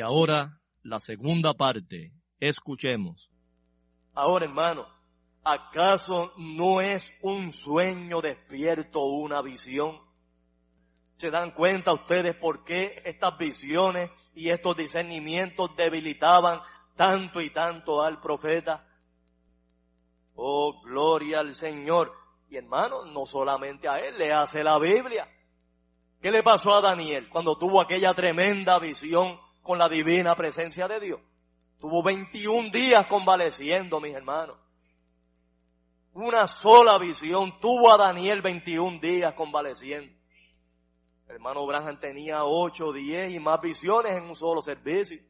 Ahora 0.00 0.60
la 0.82 0.98
segunda 0.98 1.54
parte. 1.54 2.12
Escuchemos. 2.38 3.30
Ahora, 4.14 4.46
hermano, 4.46 4.86
¿acaso 5.44 6.32
no 6.36 6.80
es 6.80 7.12
un 7.22 7.52
sueño 7.52 8.20
despierto 8.20 9.00
una 9.00 9.42
visión? 9.42 10.00
¿Se 11.16 11.30
dan 11.30 11.50
cuenta 11.50 11.92
ustedes 11.92 12.34
por 12.40 12.64
qué 12.64 13.02
estas 13.04 13.36
visiones 13.36 14.10
y 14.34 14.48
estos 14.48 14.76
discernimientos 14.76 15.76
debilitaban 15.76 16.60
tanto 16.96 17.40
y 17.40 17.50
tanto 17.50 18.02
al 18.02 18.20
profeta? 18.20 18.86
Oh, 20.34 20.80
gloria 20.82 21.40
al 21.40 21.54
Señor. 21.54 22.12
Y 22.48 22.56
hermano, 22.56 23.04
no 23.04 23.26
solamente 23.26 23.86
a 23.86 23.98
él, 23.98 24.16
le 24.16 24.32
hace 24.32 24.64
la 24.64 24.78
Biblia. 24.78 25.28
¿Qué 26.22 26.30
le 26.30 26.42
pasó 26.42 26.74
a 26.74 26.80
Daniel 26.80 27.28
cuando 27.28 27.56
tuvo 27.56 27.80
aquella 27.80 28.12
tremenda 28.12 28.78
visión 28.78 29.38
con 29.70 29.78
la 29.78 29.88
divina 29.88 30.34
presencia 30.34 30.88
de 30.88 30.98
Dios. 30.98 31.20
Tuvo 31.78 32.02
21 32.02 32.70
días 32.72 33.06
convaleciendo, 33.06 34.00
mis 34.00 34.12
hermanos. 34.12 34.58
Una 36.12 36.48
sola 36.48 36.98
visión. 36.98 37.60
Tuvo 37.60 37.92
a 37.92 37.96
Daniel 37.96 38.42
21 38.42 38.98
días 38.98 39.32
convaleciendo. 39.34 40.12
Hermano 41.28 41.64
Branham 41.68 42.00
tenía 42.00 42.44
8, 42.44 42.92
10 42.92 43.30
y 43.30 43.38
más 43.38 43.60
visiones 43.60 44.16
en 44.16 44.24
un 44.24 44.34
solo 44.34 44.60
servicio. 44.60 45.22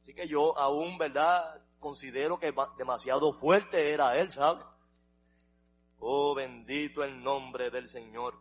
Así 0.00 0.12
que 0.12 0.26
yo 0.26 0.58
aún, 0.58 0.98
¿verdad? 0.98 1.62
Considero 1.78 2.40
que 2.40 2.52
demasiado 2.76 3.32
fuerte 3.32 3.92
era 3.94 4.18
él, 4.18 4.32
¿sabe? 4.32 4.64
Oh, 6.00 6.34
bendito 6.34 7.04
el 7.04 7.22
nombre 7.22 7.70
del 7.70 7.88
Señor. 7.88 8.34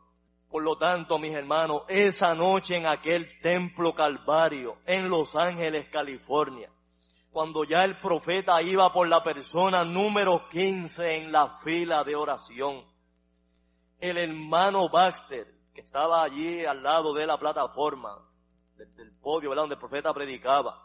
Por 0.49 0.63
lo 0.63 0.77
tanto, 0.77 1.17
mis 1.19 1.33
hermanos, 1.33 1.83
esa 1.87 2.33
noche 2.33 2.77
en 2.77 2.87
aquel 2.87 3.39
templo 3.41 3.93
calvario 3.93 4.77
en 4.85 5.09
Los 5.09 5.35
Ángeles, 5.35 5.89
California, 5.89 6.69
cuando 7.31 7.65
ya 7.65 7.81
el 7.81 7.99
profeta 7.99 8.61
iba 8.61 8.93
por 8.93 9.07
la 9.09 9.21
persona 9.21 9.83
número 9.83 10.47
15 10.49 11.17
en 11.17 11.31
la 11.31 11.57
fila 11.59 12.03
de 12.03 12.15
oración, 12.15 12.85
el 13.99 14.17
hermano 14.17 14.87
Baxter, 14.89 15.47
que 15.73 15.81
estaba 15.81 16.23
allí 16.23 16.63
al 16.65 16.81
lado 16.81 17.13
de 17.13 17.25
la 17.25 17.37
plataforma, 17.37 18.15
del, 18.77 19.11
podio, 19.19 19.49
¿verdad? 19.49 19.63
donde 19.63 19.75
el 19.75 19.79
profeta 19.79 20.13
predicaba, 20.13 20.81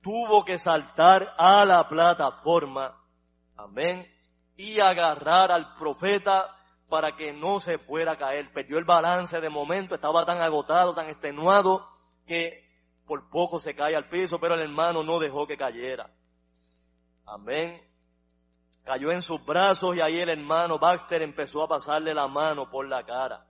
tuvo 0.00 0.44
que 0.44 0.56
saltar 0.56 1.34
a 1.36 1.64
la 1.64 1.86
plataforma, 1.88 2.96
amén, 3.56 4.06
y 4.56 4.80
agarrar 4.80 5.50
al 5.50 5.74
profeta 5.74 6.56
para 6.90 7.16
que 7.16 7.32
no 7.32 7.58
se 7.60 7.78
fuera 7.78 8.12
a 8.12 8.18
caer. 8.18 8.52
Perdió 8.52 8.76
el 8.76 8.84
balance 8.84 9.40
de 9.40 9.48
momento, 9.48 9.94
estaba 9.94 10.26
tan 10.26 10.42
agotado, 10.42 10.92
tan 10.92 11.08
extenuado, 11.08 11.88
que 12.26 12.68
por 13.06 13.30
poco 13.30 13.58
se 13.58 13.74
cae 13.74 13.96
al 13.96 14.08
piso, 14.08 14.38
pero 14.38 14.54
el 14.54 14.60
hermano 14.60 15.02
no 15.02 15.18
dejó 15.18 15.46
que 15.46 15.56
cayera. 15.56 16.10
Amén. 17.24 17.80
Cayó 18.84 19.12
en 19.12 19.22
sus 19.22 19.44
brazos 19.44 19.96
y 19.96 20.00
ahí 20.00 20.20
el 20.20 20.30
hermano 20.30 20.78
Baxter 20.78 21.22
empezó 21.22 21.62
a 21.62 21.68
pasarle 21.68 22.12
la 22.12 22.28
mano 22.28 22.68
por 22.68 22.88
la 22.88 23.04
cara. 23.04 23.46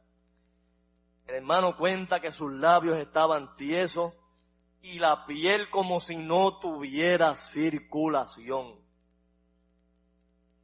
El 1.27 1.37
hermano 1.37 1.77
cuenta 1.77 2.21
que 2.21 2.31
sus 2.31 2.53
labios 2.53 2.99
estaban 2.99 3.57
tiesos 3.57 4.13
y 4.83 4.99
la 4.99 5.25
piel 5.27 5.71
como 5.71 6.01
si 6.01 6.17
no 6.17 6.59
tuviera 6.59 7.35
circulación 7.35 8.80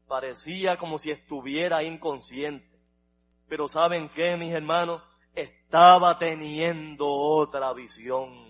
parecía 0.06 0.76
como 0.76 0.98
si 0.98 1.10
estuviera 1.10 1.82
inconsciente. 1.82 2.78
Pero 3.48 3.68
¿saben 3.68 4.08
qué, 4.08 4.36
mis 4.36 4.52
hermanos? 4.52 5.02
Estaba 5.34 6.18
teniendo 6.18 7.06
otra 7.06 7.72
visión. 7.72 8.46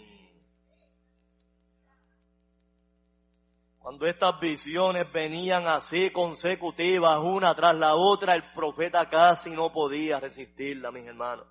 Cuando 3.79 4.07
estas 4.07 4.41
visiones 4.41 5.11
venían 5.13 5.69
así 5.69 6.11
consecutivas, 6.11 7.19
una 7.23 7.55
tras 7.55 7.77
la 7.77 7.95
otra, 7.95 8.35
el 8.35 8.53
profeta 8.53 9.09
casi 9.09 9.51
no 9.51 9.73
podía 9.73 10.19
resistirla, 10.19 10.91
mis 10.91 11.07
hermanos. 11.07 11.47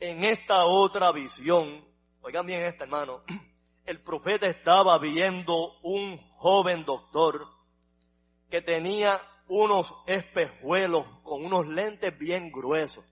En 0.00 0.24
esta 0.24 0.64
otra 0.64 1.12
visión, 1.12 1.84
oigan 2.22 2.44
bien 2.46 2.62
esta, 2.62 2.84
hermano, 2.84 3.22
el 3.86 4.02
profeta 4.02 4.46
estaba 4.46 4.98
viendo 4.98 5.78
un 5.82 6.18
joven 6.38 6.84
doctor 6.84 7.46
que 8.50 8.62
tenía 8.62 9.20
unos 9.48 9.94
espejuelos 10.06 11.06
con 11.22 11.44
unos 11.44 11.66
lentes 11.68 12.16
bien 12.18 12.50
gruesos 12.50 13.04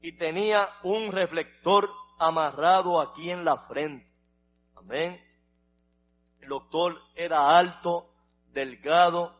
y 0.00 0.16
tenía 0.18 0.68
un 0.82 1.12
reflector 1.12 1.88
amarrado 2.18 3.00
aquí 3.00 3.30
en 3.30 3.44
la 3.44 3.56
frente. 3.66 4.06
Amén. 4.76 5.18
El 6.40 6.48
doctor 6.50 7.00
era 7.14 7.56
alto, 7.56 8.10
delgado 8.52 9.34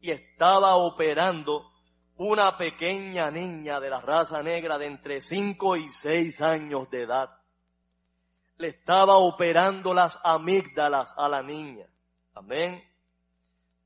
y 0.00 0.10
estaba 0.10 0.76
operando 0.76 1.70
una 2.16 2.56
pequeña 2.56 3.30
niña 3.30 3.78
de 3.78 3.90
la 3.90 4.00
raza 4.00 4.42
negra 4.42 4.78
de 4.78 4.86
entre 4.86 5.20
5 5.20 5.76
y 5.76 5.88
6 5.90 6.40
años 6.40 6.88
de 6.90 7.02
edad. 7.02 7.30
Le 8.56 8.68
estaba 8.68 9.18
operando 9.18 9.92
las 9.92 10.18
amígdalas 10.24 11.14
a 11.16 11.28
la 11.28 11.42
niña. 11.42 11.86
Amén. 12.34 12.89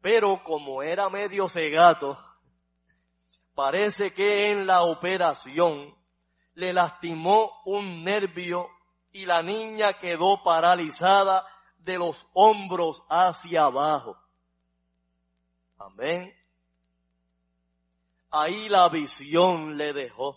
Pero 0.05 0.43
como 0.45 0.83
era 0.83 1.09
medio 1.09 1.49
cegato, 1.49 2.19
parece 3.55 4.13
que 4.13 4.49
en 4.49 4.67
la 4.67 4.83
operación 4.83 5.95
le 6.53 6.75
lastimó 6.75 7.63
un 7.65 8.05
nervio 8.05 8.69
y 9.13 9.25
la 9.25 9.43
niña 9.43 9.95
quedó 9.95 10.43
paralizada 10.43 11.47
de 11.79 11.97
los 11.97 12.27
hombros 12.35 13.03
hacia 13.09 13.63
abajo. 13.63 14.19
Amén. 15.79 16.35
Ahí 18.31 18.69
la 18.69 18.91
visión 18.91 19.79
le 19.79 19.95
dejó. 19.95 20.37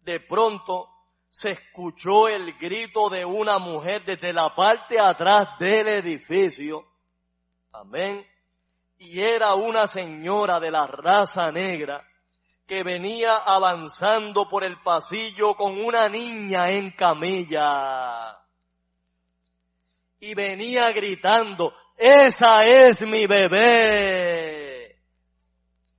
De 0.00 0.18
pronto 0.18 0.88
se 1.30 1.50
escuchó 1.50 2.26
el 2.26 2.52
grito 2.54 3.10
de 3.10 3.24
una 3.24 3.60
mujer 3.60 4.04
desde 4.04 4.32
la 4.32 4.52
parte 4.56 4.96
atrás 4.98 5.56
del 5.60 5.86
edificio. 5.86 6.84
Amén. 7.70 8.26
Y 8.98 9.20
era 9.20 9.54
una 9.54 9.86
señora 9.86 10.58
de 10.58 10.70
la 10.70 10.86
raza 10.86 11.50
negra 11.50 12.02
que 12.66 12.82
venía 12.82 13.36
avanzando 13.36 14.48
por 14.48 14.64
el 14.64 14.80
pasillo 14.82 15.54
con 15.54 15.78
una 15.78 16.08
niña 16.08 16.70
en 16.70 16.92
camilla 16.92 18.36
y 20.20 20.34
venía 20.34 20.90
gritando, 20.90 21.72
esa 21.96 22.64
es 22.64 23.02
mi 23.02 23.26
bebé. 23.26 25.00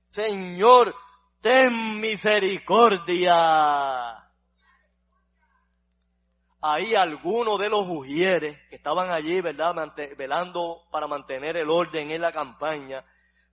Señor, 0.06 0.94
ten 1.40 1.98
misericordia. 1.98 4.17
Ahí 6.60 6.94
algunos 6.94 7.58
de 7.58 7.68
los 7.68 7.86
ujieres 7.88 8.58
que 8.68 8.76
estaban 8.76 9.10
allí, 9.10 9.40
¿verdad?, 9.40 9.74
velando 10.16 10.82
para 10.90 11.06
mantener 11.06 11.56
el 11.56 11.70
orden 11.70 12.10
en 12.10 12.20
la 12.20 12.32
campaña, 12.32 13.04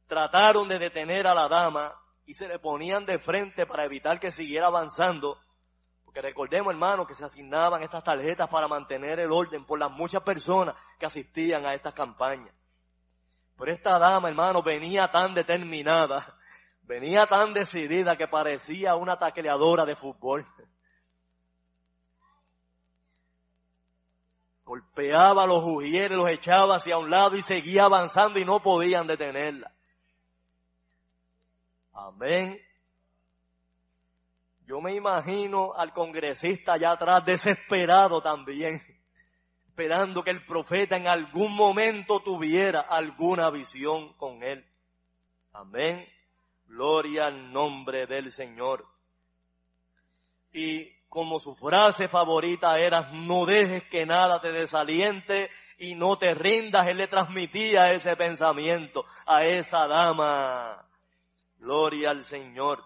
trataron 0.07 0.68
de 0.68 0.80
detener 0.80 1.28
a 1.28 1.36
la 1.36 1.48
dama 1.48 1.94
y 2.25 2.34
se 2.34 2.48
le 2.48 2.57
ponían 2.60 3.06
de 3.06 3.19
frente 3.19 3.66
para 3.66 3.86
evitar 3.86 4.19
que 4.19 4.31
siguiera 4.31 4.68
avanzando 4.68 5.38
que 6.16 6.22
recordemos, 6.22 6.72
hermano, 6.72 7.06
que 7.06 7.13
se 7.13 7.25
asignaban 7.25 7.84
estas 7.84 8.02
tarjetas 8.02 8.48
para 8.48 8.69
mantener 8.69 9.19
el 9.19 9.34
orden 9.34 9.66
por 9.66 9.78
las 9.78 9.92
muchas 9.92 10.24
personas 10.24 10.74
que 10.98 11.06
asistían 11.06 11.66
a 11.66 11.74
estas 11.74 11.94
campañas. 11.94 12.56
Pero 13.58 13.74
esta 13.74 14.00
dama, 14.00 14.30
hermano, 14.30 14.63
venía 14.63 15.12
tan 15.12 15.34
determinada, 15.34 16.38
venía 16.84 17.25
tan 17.25 17.51
decidida 17.51 18.16
que 18.16 18.30
parecía 18.30 18.96
una 18.96 19.19
tacleadora 19.19 19.84
de 19.84 19.98
fútbol. 19.98 20.48
Golpeaba 24.66 25.46
los 25.46 25.64
ujieres, 25.64 26.18
los 26.18 26.28
echaba 26.28 26.78
hacia 26.78 26.98
un 26.98 27.12
lado 27.12 27.38
y 27.38 27.44
seguía 27.44 27.84
avanzando 27.84 28.40
y 28.40 28.46
no 28.46 28.62
podían 28.62 29.06
detenerla. 29.06 29.72
Amén. 31.94 32.60
Yo 34.66 34.82
me 34.82 34.96
imagino 34.96 35.76
al 35.76 35.94
congresista 35.94 36.74
allá 36.74 36.94
atrás 36.94 37.24
desesperado 37.24 38.24
también, 38.24 38.82
esperando 39.68 40.24
que 40.24 40.32
el 40.32 40.44
profeta 40.44 40.98
en 40.98 41.08
algún 41.08 41.56
momento 41.56 42.22
tuviera 42.22 42.82
alguna 42.82 43.52
visión 43.52 44.14
con 44.14 44.42
él. 44.42 44.66
Amén. 45.54 46.08
Gloria 46.66 47.26
al 47.26 47.54
nombre 47.54 48.08
del 48.08 48.32
Señor. 48.32 48.84
Y 50.52 50.95
como 51.16 51.40
su 51.40 51.56
frase 51.56 52.10
favorita 52.10 52.78
era, 52.78 53.10
no 53.14 53.46
dejes 53.46 53.84
que 53.84 54.06
nada 54.06 54.42
te 54.42 54.52
desaliente 54.52 55.50
y 55.78 55.96
no 55.96 56.18
te 56.18 56.34
rindas, 56.34 56.86
él 56.88 56.98
le 56.98 57.08
transmitía 57.08 57.94
ese 57.94 58.18
pensamiento 58.18 59.06
a 59.26 59.46
esa 59.46 59.88
dama. 59.88 60.86
Gloria 61.58 62.10
al 62.10 62.26
Señor. 62.26 62.84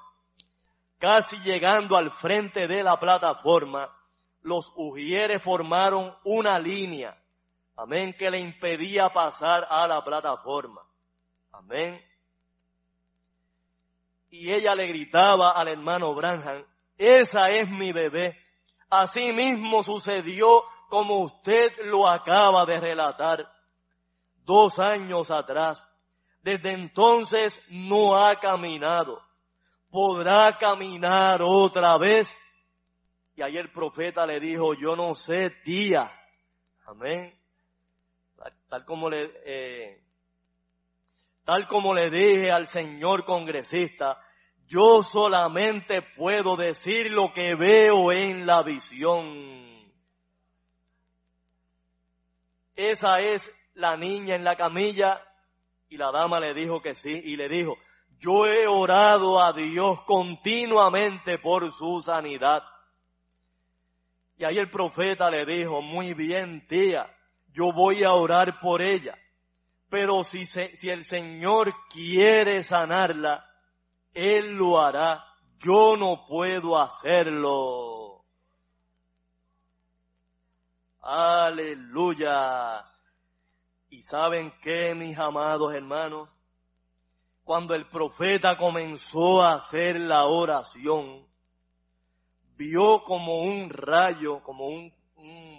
Casi 1.00 1.40
llegando 1.40 1.98
al 1.98 2.12
frente 2.12 2.68
de 2.68 2.84
la 2.84 3.00
plataforma, 3.00 3.90
los 4.44 4.72
ujieres 4.75 5.42
formaron 5.42 6.14
una 6.24 6.60
línea, 6.60 7.18
amén, 7.78 8.14
que 8.14 8.30
le 8.30 8.40
impedía 8.40 9.10
pasar 9.10 9.66
a 9.68 9.88
la 9.88 10.04
plataforma. 10.04 10.82
Amén. 11.52 12.00
Y 14.30 14.54
ella 14.54 14.75
le 14.75 14.86
gritaba 14.86 15.54
al 15.54 15.70
hermano 15.70 16.14
Branham, 16.14 16.64
esa 17.00 17.50
es 17.50 17.68
mi 17.68 17.92
bebé. 17.92 18.38
Así 18.92 19.34
mismo 19.34 19.81
sucedió 19.81 20.63
como 20.90 21.22
usted 21.22 21.72
lo 21.86 22.07
acaba 22.07 22.66
de 22.66 22.80
relatar. 22.80 23.51
Dos 24.46 24.78
años 24.78 25.31
atrás. 25.31 25.84
Desde 26.44 26.72
entonces 26.72 27.60
no 27.69 28.16
ha 28.16 28.36
caminado 28.36 29.19
podrá 29.90 30.56
caminar 30.57 31.42
otra 31.42 31.98
vez. 31.98 32.36
Y 33.36 33.42
ahí 33.42 33.57
el 33.57 33.72
profeta 33.72 34.25
le 34.25 34.40
dijo, 34.40 34.74
yo 34.74 34.96
no 34.96 35.16
sé, 35.16 35.50
tía. 35.63 36.12
Amén. 36.86 37.36
Tal, 38.70 38.86
como 38.86 39.10
le, 39.10 39.32
eh, 39.46 40.03
tal 41.44 41.68
como 41.68 41.94
le 41.94 42.10
dije 42.10 42.51
al 42.51 42.68
señor 42.68 43.25
congresista, 43.25 44.20
yo 44.70 45.02
solamente 45.02 46.04
puedo 46.16 46.56
decir 46.56 47.12
lo 47.12 47.34
que 47.34 47.56
veo 47.56 48.12
en 48.12 48.46
la 48.46 48.62
visión. 48.62 49.90
Esa 52.76 53.18
es 53.18 53.52
la 53.74 53.98
niña 53.98 54.36
en 54.36 54.44
la 54.44 54.56
camilla 54.56 55.22
y 55.90 55.98
la 55.98 56.12
dama 56.12 56.40
le 56.40 56.54
dijo 56.54 56.84
que 56.84 56.94
sí 56.94 57.10
y 57.10 57.36
le 57.36 57.50
dijo, 57.50 57.78
yo 58.20 58.46
he 58.46 58.68
orado 58.68 59.42
a 59.42 59.54
Dios 59.54 60.02
continuamente 60.02 61.40
por 61.40 61.72
su 61.72 62.00
sanidad. 62.00 62.62
Y 64.38 64.46
ahí 64.46 64.60
el 64.60 64.70
profeta 64.70 65.32
le 65.32 65.46
dijo, 65.48 65.82
muy 65.82 66.14
bien 66.14 66.68
tía, 66.68 67.12
yo 67.52 67.74
voy 67.74 68.04
a 68.04 68.14
orar 68.14 68.60
por 68.60 68.84
ella. 68.84 69.18
Pero 69.90 70.24
si, 70.24 70.46
si 70.46 70.90
el 70.90 71.06
Señor 71.06 71.74
quiere 71.90 72.62
sanarla, 72.62 73.49
Él 74.13 74.56
lo 74.56 74.80
hará. 74.80 75.24
Yo 75.60 75.98
no 75.98 76.25
puedo 76.28 76.78
hacerlo. 76.78 78.24
Aleluya. 81.01 82.86
¿Y 83.89 84.01
saben 84.04 84.54
qué, 84.62 84.94
mis 84.96 85.18
amados 85.18 85.74
hermanos? 85.74 86.30
cuando 87.50 87.74
el 87.74 87.88
profeta 87.88 88.56
comenzó 88.58 89.42
a 89.42 89.54
hacer 89.54 90.00
la 90.00 90.25
oración, 90.25 91.25
vio 92.56 93.01
como 93.04 93.42
un 93.42 93.72
rayo, 93.72 94.44
como 94.44 94.68
un, 94.68 94.94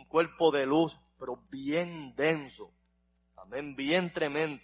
cuerpo 0.07 0.53
de 0.53 0.67
luz, 0.67 1.01
pero 1.19 1.41
bien 1.51 2.15
denso, 2.15 2.71
amén, 3.37 3.75
bien 3.75 4.13
tremendo, 4.13 4.63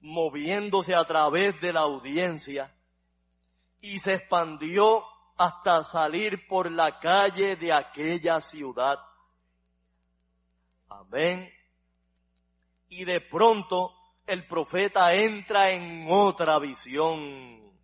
moviéndose 0.00 0.94
a 0.94 1.04
través 1.04 1.60
de 1.60 1.72
la 1.72 1.80
audiencia 1.80 2.72
y 3.84 3.98
se 3.98 4.14
expandió 4.14 5.04
hasta 5.36 5.84
salir 5.84 6.48
por 6.48 6.72
la 6.72 6.98
calle 6.98 7.56
de 7.56 7.70
aquella 7.70 8.40
ciudad. 8.40 8.98
Amén. 10.88 11.52
Y 12.88 13.04
de 13.04 13.20
pronto 13.20 13.92
el 14.26 14.46
profeta 14.46 15.12
entra 15.12 15.70
en 15.70 16.06
otra 16.10 16.58
visión, 16.58 17.74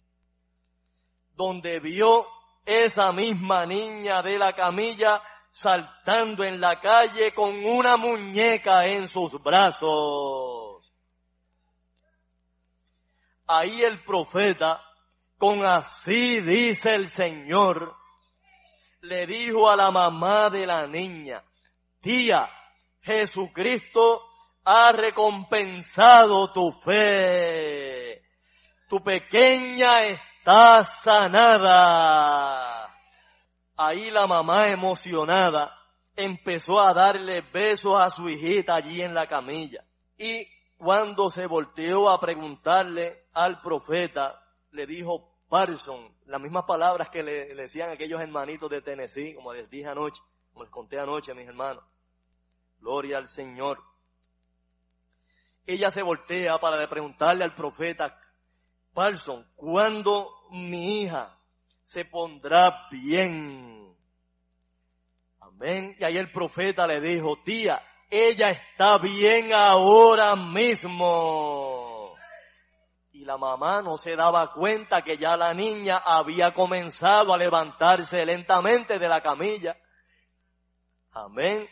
donde 1.35 1.81
vio 1.81 2.25
esa 2.65 3.13
misma 3.13 3.67
niña 3.67 4.23
de 4.23 4.39
la 4.39 4.55
camilla 4.55 5.23
saltando 5.51 6.45
en 6.45 6.63
la 6.63 6.81
calle 6.81 7.35
con 7.35 7.63
una 7.63 7.99
muñeca 7.99 8.87
en 8.87 9.07
sus 9.07 9.33
brazos. 9.43 10.95
Ahí 13.47 13.83
el 13.83 14.03
profeta, 14.03 14.81
con 15.41 15.65
así 15.65 16.43
dice 16.43 16.95
el 16.95 17.09
Señor, 17.09 17.97
le 19.01 19.27
dijo 19.27 19.71
a 19.71 19.77
la 19.77 19.91
mamá 19.91 20.51
de 20.51 20.67
la 20.67 20.87
niña, 20.87 21.43
tía, 22.03 22.47
Jesucristo 23.01 24.21
ha 24.63 24.93
recompensado 24.93 26.53
tu 26.53 26.71
fe. 26.85 28.21
Tu 28.87 29.03
pequeña 29.03 29.97
está 30.09 30.85
sanada. 30.85 31.75
Ahí 33.79 34.11
la 34.11 34.27
mamá 34.27 34.67
emocionada 34.67 35.75
empezó 36.17 36.85
a 36.85 36.93
darle 36.93 37.41
besos 37.41 37.99
a 37.99 38.11
su 38.11 38.29
hijita 38.29 38.75
allí 38.75 39.01
en 39.01 39.15
la 39.15 39.27
camilla. 39.27 39.83
Y 40.19 40.47
cuando 40.77 41.31
se 41.31 41.47
volteó 41.47 42.11
a 42.11 42.21
preguntarle 42.21 43.29
al 43.33 43.63
profeta, 43.63 44.39
le 44.73 44.87
dijo 44.87 45.30
Parson, 45.51 46.15
las 46.25 46.41
mismas 46.41 46.65
palabras 46.65 47.11
que 47.11 47.23
le, 47.23 47.55
decían 47.55 47.91
aquellos 47.91 48.23
hermanitos 48.23 48.71
de 48.71 48.81
Tennessee, 48.81 49.35
como 49.35 49.53
les 49.53 49.69
dije 49.69 49.89
anoche, 49.89 50.23
como 50.53 50.65
les 50.65 50.73
conté 50.73 50.99
anoche 50.99 51.35
mis 51.35 51.47
hermanos. 51.47 51.85
Gloria 52.79 53.19
al 53.19 53.29
Señor. 53.29 53.83
Ella 55.67 55.91
se 55.91 56.03
voltea 56.03 56.57
para 56.59 56.89
preguntarle 56.89 57.45
al 57.45 57.55
profeta 57.55 58.19
Parson, 58.95 59.47
¿cuándo 59.57 60.31
mi 60.51 61.03
hija 61.03 61.37
se 61.91 62.05
pondrá 62.05 62.87
bien. 62.89 63.93
Amén. 65.41 65.97
Y 65.99 66.05
ahí 66.05 66.17
el 66.17 66.31
profeta 66.31 66.87
le 66.87 67.01
dijo, 67.01 67.43
tía, 67.43 67.83
ella 68.09 68.51
está 68.51 68.99
bien 68.99 69.53
ahora 69.53 70.37
mismo. 70.37 71.70
Y 73.21 73.25
la 73.27 73.37
mamá 73.37 73.83
no 73.83 73.99
se 73.99 74.17
daba 74.17 74.51
cuenta 74.51 75.03
que 75.03 75.19
ya 75.19 75.37
la 75.37 75.53
niña 75.53 75.99
había 75.99 76.55
comenzado 76.55 77.35
a 77.35 77.37
levantarse 77.37 78.25
lentamente 78.25 78.99
de 78.99 79.07
la 79.07 79.21
camilla. 79.21 79.77
Amén. 81.13 81.69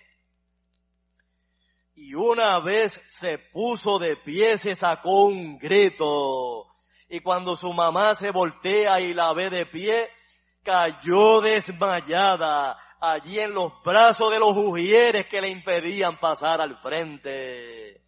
Y 1.94 2.14
una 2.14 2.60
vez 2.60 3.00
se 3.06 3.38
puso 3.38 3.98
de 3.98 4.18
pie, 4.18 4.58
se 4.58 4.74
sacó 4.74 5.24
un 5.24 5.56
grito 5.56 6.66
y 7.08 7.20
cuando 7.20 7.56
su 7.56 7.72
mamá 7.72 8.14
se 8.14 8.30
voltea 8.30 9.00
y 9.00 9.14
la 9.14 9.32
ve 9.32 9.48
de 9.48 9.64
pie, 9.64 10.10
cayó 10.62 11.40
desmayada 11.40 12.76
allí 13.00 13.40
en 13.40 13.54
los 13.54 13.72
brazos 13.82 14.30
de 14.32 14.38
los 14.38 14.54
ujieres 14.54 15.26
que 15.28 15.40
le 15.40 15.48
impedían 15.48 16.20
pasar 16.20 16.60
al 16.60 16.76
frente. 16.82 18.07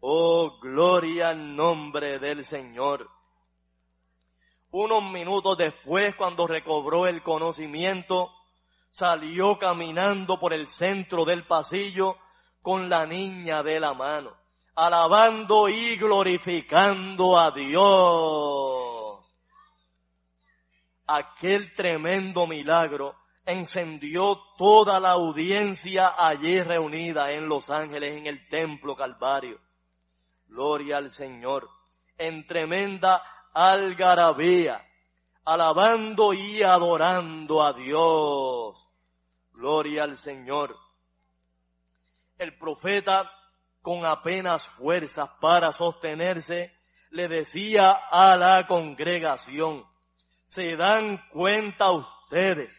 Oh, 0.00 0.58
gloria 0.60 1.28
al 1.28 1.56
nombre 1.56 2.18
del 2.18 2.44
Señor. 2.44 3.08
Unos 4.70 5.02
minutos 5.10 5.56
después, 5.56 6.14
cuando 6.14 6.46
recobró 6.46 7.06
el 7.06 7.22
conocimiento, 7.22 8.30
salió 8.90 9.58
caminando 9.58 10.38
por 10.38 10.52
el 10.52 10.68
centro 10.68 11.24
del 11.24 11.46
pasillo 11.46 12.16
con 12.62 12.88
la 12.88 13.06
niña 13.06 13.62
de 13.62 13.80
la 13.80 13.94
mano 13.94 14.38
alabando 14.78 15.68
y 15.68 15.96
glorificando 15.96 17.36
a 17.36 17.50
Dios. 17.50 19.26
Aquel 21.04 21.74
tremendo 21.74 22.46
milagro 22.46 23.16
encendió 23.44 24.38
toda 24.56 25.00
la 25.00 25.10
audiencia 25.12 26.14
allí 26.16 26.62
reunida 26.62 27.32
en 27.32 27.48
Los 27.48 27.70
Ángeles, 27.70 28.18
en 28.18 28.26
el 28.28 28.48
templo 28.48 28.94
Calvario. 28.94 29.58
Gloria 30.48 30.96
al 30.98 31.10
Señor. 31.10 31.68
En 32.16 32.46
tremenda 32.46 33.22
algarabía, 33.54 34.84
alabando 35.44 36.32
y 36.32 36.62
adorando 36.62 37.62
a 37.62 37.72
Dios. 37.72 38.86
Gloria 39.52 40.04
al 40.04 40.16
Señor. 40.16 40.76
El 42.38 42.56
profeta 42.58 43.30
con 43.82 44.04
apenas 44.04 44.68
fuerzas 44.68 45.30
para 45.40 45.72
sostenerse, 45.72 46.72
le 47.10 47.26
decía 47.26 47.90
a 48.10 48.36
la 48.36 48.66
congregación, 48.66 49.84
¿se 50.44 50.76
dan 50.76 51.22
cuenta 51.30 51.90
ustedes 51.90 52.78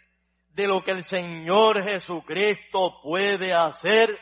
de 0.49 0.67
lo 0.67 0.83
que 0.83 0.91
el 0.91 1.01
Señor 1.01 1.81
Jesucristo 1.81 3.01
puede 3.01 3.53
hacer? 3.53 4.19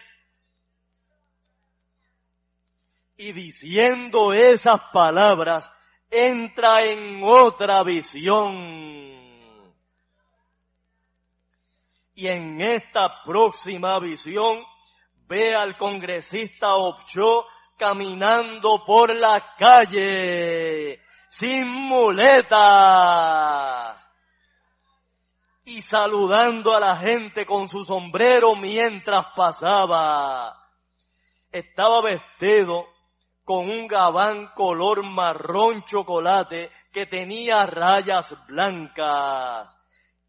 Y 3.17 3.33
diciendo 3.33 4.31
esas 4.31 4.79
palabras, 4.93 5.71
entra 6.09 6.83
en 6.83 7.21
otra 7.23 7.83
visión. 7.83 8.55
Y 12.13 12.27
en 12.27 12.61
esta 12.61 13.23
próxima 13.25 13.99
visión, 13.99 14.63
ve 15.27 15.55
al 15.55 15.75
congresista 15.77 16.75
Opcho 16.75 17.45
caminando 17.77 18.83
por 18.85 19.15
la 19.15 19.55
calle 19.57 20.99
sin 21.27 21.67
muletas 21.69 22.57
y 25.65 25.81
saludando 25.81 26.75
a 26.75 26.79
la 26.79 26.95
gente 26.95 27.45
con 27.45 27.67
su 27.67 27.83
sombrero 27.83 28.55
mientras 28.55 29.25
pasaba. 29.35 30.55
Estaba 31.51 32.01
vestido 32.01 32.87
con 33.47 33.69
un 33.69 33.87
gabán 33.87 34.47
color 34.47 35.03
marrón 35.03 35.81
chocolate 35.85 36.69
que 36.91 37.05
tenía 37.05 37.65
rayas 37.65 38.35
blancas 38.45 39.81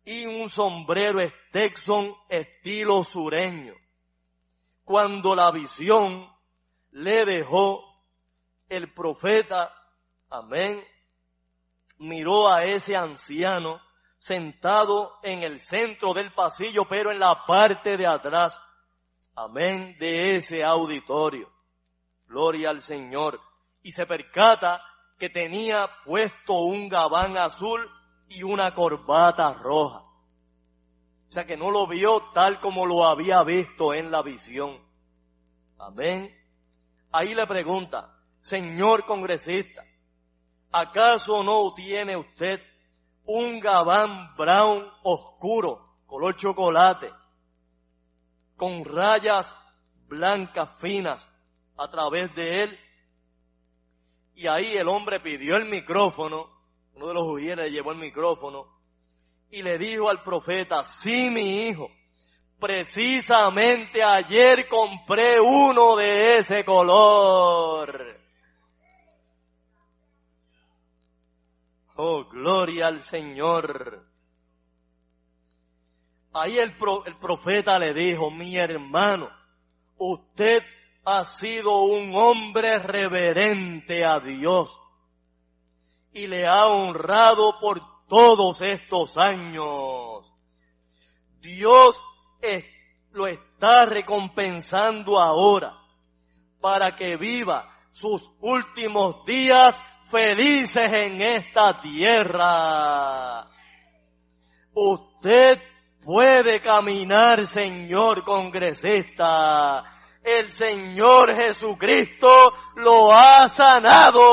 y 0.04 0.24
un 0.24 0.48
sombrero 0.48 1.18
Stetson 1.48 2.14
estilo 2.28 3.02
sureño 3.02 3.74
cuando 4.84 5.34
la 5.34 5.50
visión 5.50 6.30
le 6.92 7.24
dejó 7.24 7.82
el 8.68 8.94
profeta, 8.94 9.74
amén, 10.30 10.80
miró 11.98 12.48
a 12.48 12.66
ese 12.66 12.94
anciano 12.94 13.80
sentado 14.16 15.14
en 15.24 15.42
el 15.42 15.60
centro 15.60 16.14
del 16.14 16.32
pasillo, 16.32 16.84
pero 16.88 17.10
en 17.10 17.18
la 17.18 17.44
parte 17.48 17.96
de 17.96 18.06
atrás, 18.06 18.62
amén, 19.34 19.96
de 19.98 20.36
ese 20.36 20.62
auditorio. 20.62 21.57
Gloria 22.28 22.70
al 22.70 22.82
Señor. 22.82 23.40
Y 23.82 23.92
se 23.92 24.06
percata 24.06 24.82
que 25.18 25.30
tenía 25.30 25.88
puesto 26.04 26.60
un 26.62 26.88
gabán 26.88 27.36
azul 27.36 27.88
y 28.28 28.42
una 28.42 28.74
corbata 28.74 29.54
roja. 29.54 30.00
O 31.28 31.32
sea 31.32 31.44
que 31.44 31.56
no 31.56 31.70
lo 31.70 31.86
vio 31.86 32.30
tal 32.32 32.60
como 32.60 32.86
lo 32.86 33.06
había 33.06 33.42
visto 33.42 33.92
en 33.92 34.10
la 34.10 34.22
visión. 34.22 34.78
Amén. 35.78 36.34
Ahí 37.12 37.34
le 37.34 37.46
pregunta, 37.46 38.14
señor 38.40 39.04
congresista, 39.04 39.84
¿acaso 40.70 41.42
no 41.42 41.74
tiene 41.74 42.16
usted 42.16 42.60
un 43.24 43.60
gabán 43.60 44.34
brown 44.36 44.86
oscuro, 45.02 45.98
color 46.06 46.36
chocolate, 46.36 47.10
con 48.56 48.84
rayas 48.84 49.54
blancas 50.06 50.74
finas 50.78 51.28
a 51.78 51.88
través 51.90 52.34
de 52.34 52.62
él? 52.64 52.78
Y 54.34 54.46
ahí 54.46 54.76
el 54.76 54.88
hombre 54.88 55.20
pidió 55.20 55.56
el 55.56 55.66
micrófono, 55.66 56.50
uno 56.94 57.08
de 57.08 57.14
los 57.14 57.22
judíos 57.22 57.58
llevó 57.70 57.92
el 57.92 57.98
micrófono 57.98 58.66
y 59.50 59.62
le 59.62 59.78
dijo 59.78 60.10
al 60.10 60.22
profeta, 60.22 60.82
sí 60.82 61.30
mi 61.30 61.68
hijo, 61.68 61.86
precisamente 62.60 64.02
ayer 64.02 64.66
compré 64.68 65.40
uno 65.40 65.96
de 65.96 66.38
ese 66.38 66.64
color. 66.64 68.18
Oh, 71.96 72.24
gloria 72.26 72.86
al 72.86 73.00
Señor. 73.00 74.06
Ahí 76.32 76.58
el, 76.58 76.76
el 77.06 77.16
profeta 77.18 77.78
le 77.78 77.92
dijo, 77.92 78.30
mi 78.30 78.56
hermano, 78.56 79.28
usted 79.96 80.62
ha 81.04 81.24
sido 81.24 81.82
un 81.82 82.14
hombre 82.14 82.78
reverente 82.78 84.04
a 84.04 84.20
Dios 84.20 84.78
y 86.12 86.26
le 86.26 86.46
ha 86.46 86.66
honrado 86.66 87.58
por 87.60 87.80
todos 88.08 88.60
estos 88.62 89.16
años. 89.16 90.32
Dios 91.40 92.02
lo 93.12 93.26
está 93.26 93.84
recompensando 93.84 95.20
ahora 95.20 95.74
para 96.60 96.94
que 96.94 97.16
viva 97.16 97.68
sus 97.92 98.30
últimos 98.40 99.24
días 99.24 99.80
felices 100.10 100.92
en 100.92 101.20
esta 101.22 101.80
tierra. 101.80 103.48
Usted 104.74 105.58
Puede 106.08 106.62
caminar, 106.62 107.46
Señor 107.46 108.24
congresista. 108.24 109.84
El 110.28 110.52
Señor 110.52 111.34
Jesucristo 111.34 112.28
lo 112.76 113.10
ha 113.14 113.48
sanado. 113.48 114.28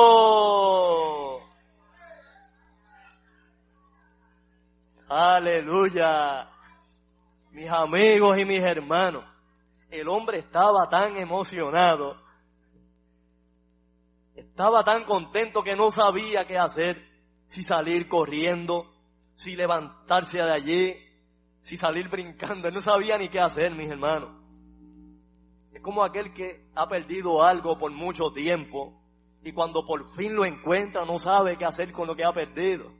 Aleluya. 5.08 6.50
Mis 7.52 7.70
amigos 7.70 8.38
y 8.38 8.44
mis 8.44 8.62
hermanos, 8.62 9.24
el 9.90 10.10
hombre 10.10 10.40
estaba 10.40 10.90
tan 10.90 11.16
emocionado, 11.16 12.18
estaba 14.36 14.84
tan 14.84 15.06
contento 15.06 15.64
que 15.64 15.78
no 15.78 15.92
sabía 15.92 16.46
qué 16.46 16.58
hacer, 16.58 17.08
si 17.48 17.62
salir 17.62 18.10
corriendo, 18.10 18.92
si 19.36 19.56
levantarse 19.56 20.40
de 20.40 20.54
allí, 20.54 20.94
si 21.62 21.78
salir 21.78 22.10
brincando, 22.10 22.68
él 22.68 22.74
no 22.74 22.82
sabía 22.82 23.18
ni 23.18 23.30
qué 23.30 23.40
hacer, 23.40 23.74
mis 23.74 23.90
hermanos. 23.90 24.45
Como 25.86 26.04
aquel 26.04 26.34
que 26.34 26.65
ha 26.74 26.88
perdido 26.88 27.44
algo 27.44 27.77
por 27.77 27.92
mucho 27.92 28.32
tiempo 28.34 29.00
y 29.44 29.51
cuando 29.51 29.86
por 29.86 30.12
fin 30.15 30.34
lo 30.34 30.44
encuentra 30.44 31.06
no 31.06 31.20
sabe 31.20 31.60
qué 31.60 31.65
hacer 31.65 31.92
con 31.92 32.08
lo 32.08 32.15
que 32.15 32.25
ha 32.25 32.34
perdido. 32.34 32.92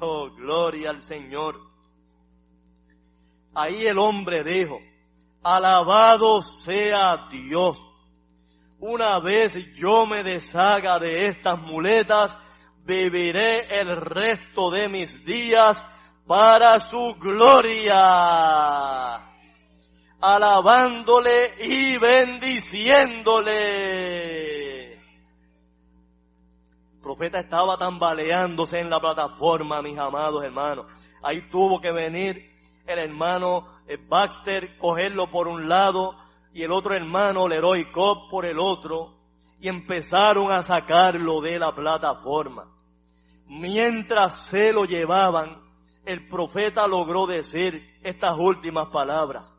Oh, 0.00 0.28
gloria 0.30 0.90
al 0.90 1.02
Señor. 1.02 1.60
Ahí 3.54 3.86
el 3.86 3.96
hombre 3.96 4.42
dijo, 4.42 4.80
alabado 5.44 6.42
sea 6.42 7.28
Dios. 7.30 7.78
Una 8.80 9.20
vez 9.20 9.54
yo 9.72 10.04
me 10.04 10.24
deshaga 10.24 10.98
de 10.98 11.28
estas 11.28 11.60
muletas, 11.60 12.36
viviré 12.84 13.68
el 13.78 14.00
resto 14.00 14.72
de 14.72 14.88
mis 14.88 15.24
días 15.24 15.84
para 16.26 16.80
su 16.80 17.14
gloria, 17.20 17.94
alabándole 20.20 21.54
y 21.60 21.96
bendiciéndole. 21.98 24.94
El 24.94 25.00
profeta 27.02 27.40
estaba 27.40 27.76
tambaleándose 27.78 28.78
en 28.78 28.90
la 28.90 29.00
plataforma, 29.00 29.82
mis 29.82 29.98
amados 29.98 30.44
hermanos. 30.44 30.86
Ahí 31.22 31.48
tuvo 31.50 31.80
que 31.80 31.92
venir 31.92 32.50
el 32.86 32.98
hermano 32.98 33.66
eh, 33.86 33.96
Baxter, 33.96 34.76
cogerlo 34.78 35.30
por 35.30 35.48
un 35.48 35.68
lado 35.68 36.14
y 36.52 36.62
el 36.62 36.72
otro 36.72 36.94
hermano 36.94 37.46
Leroy 37.46 37.90
Cobb 37.90 38.30
por 38.30 38.46
el 38.46 38.58
otro 38.58 39.18
y 39.60 39.68
empezaron 39.68 40.52
a 40.52 40.62
sacarlo 40.62 41.40
de 41.40 41.58
la 41.58 41.74
plataforma. 41.74 42.66
Mientras 43.46 44.46
se 44.46 44.72
lo 44.72 44.84
llevaban, 44.84 45.62
el 46.04 46.28
profeta 46.28 46.86
logró 46.86 47.26
decir 47.26 47.98
estas 48.02 48.36
últimas 48.38 48.88
palabras. 48.88 49.57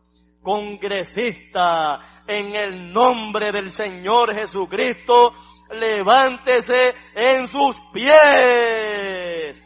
Congresista, 0.50 2.00
en 2.26 2.56
el 2.56 2.92
nombre 2.92 3.52
del 3.52 3.70
Señor 3.70 4.34
Jesucristo, 4.34 5.32
levántese 5.74 6.96
en 7.14 7.46
sus 7.48 7.76
pies 7.94 9.62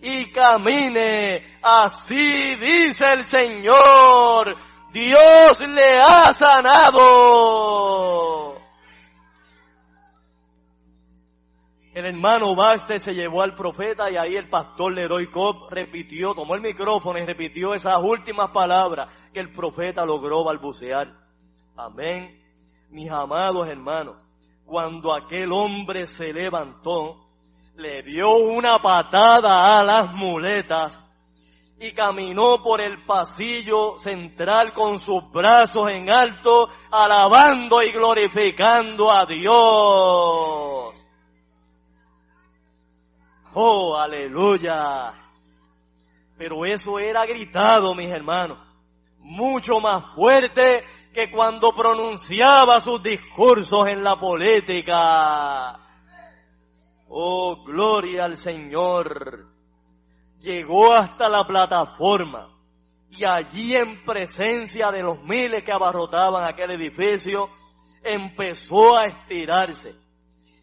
y 0.00 0.32
camine. 0.32 1.58
Así 1.62 2.54
dice 2.54 3.12
el 3.12 3.26
Señor. 3.26 4.56
Dios 4.94 5.60
le 5.68 6.00
ha 6.00 6.32
sanado. 6.32 7.78
El 11.98 12.06
hermano 12.06 12.54
Baste 12.54 13.00
se 13.00 13.12
llevó 13.12 13.42
al 13.42 13.56
profeta 13.56 14.08
y 14.08 14.16
ahí 14.16 14.36
el 14.36 14.48
pastor 14.48 14.94
Leroy 14.94 15.26
Cobb 15.32 15.68
repitió, 15.68 16.32
tomó 16.32 16.54
el 16.54 16.60
micrófono 16.60 17.18
y 17.18 17.26
repitió 17.26 17.74
esas 17.74 17.96
últimas 18.00 18.52
palabras 18.52 19.12
que 19.34 19.40
el 19.40 19.52
profeta 19.52 20.06
logró 20.06 20.44
balbucear. 20.44 21.12
Amén. 21.76 22.40
Mis 22.90 23.10
amados 23.10 23.66
hermanos, 23.66 24.14
cuando 24.64 25.12
aquel 25.12 25.50
hombre 25.50 26.06
se 26.06 26.32
levantó, 26.32 27.16
le 27.74 28.04
dio 28.04 28.30
una 28.30 28.78
patada 28.78 29.80
a 29.80 29.82
las 29.82 30.14
muletas 30.14 31.02
y 31.80 31.90
caminó 31.90 32.62
por 32.62 32.80
el 32.80 33.04
pasillo 33.06 33.98
central 33.98 34.72
con 34.72 35.00
sus 35.00 35.28
brazos 35.32 35.88
en 35.88 36.08
alto, 36.08 36.68
alabando 36.92 37.82
y 37.82 37.90
glorificando 37.90 39.10
a 39.10 39.26
Dios. 39.26 40.97
Oh, 43.60 43.96
aleluya. 43.96 45.12
Pero 46.36 46.64
eso 46.64 46.96
era 47.00 47.26
gritado, 47.26 47.92
mis 47.92 48.08
hermanos, 48.08 48.56
mucho 49.18 49.80
más 49.80 50.14
fuerte 50.14 50.84
que 51.12 51.28
cuando 51.28 51.72
pronunciaba 51.72 52.78
sus 52.78 53.02
discursos 53.02 53.88
en 53.88 54.04
la 54.04 54.14
política. 54.14 55.76
Oh, 57.08 57.64
gloria 57.64 58.26
al 58.26 58.36
Señor. 58.36 59.48
Llegó 60.38 60.92
hasta 60.92 61.28
la 61.28 61.44
plataforma 61.44 62.56
y 63.10 63.28
allí 63.28 63.74
en 63.74 64.04
presencia 64.04 64.92
de 64.92 65.02
los 65.02 65.20
miles 65.24 65.64
que 65.64 65.72
abarrotaban 65.72 66.46
aquel 66.46 66.70
edificio, 66.70 67.48
empezó 68.04 68.96
a 68.96 69.06
estirarse 69.06 69.96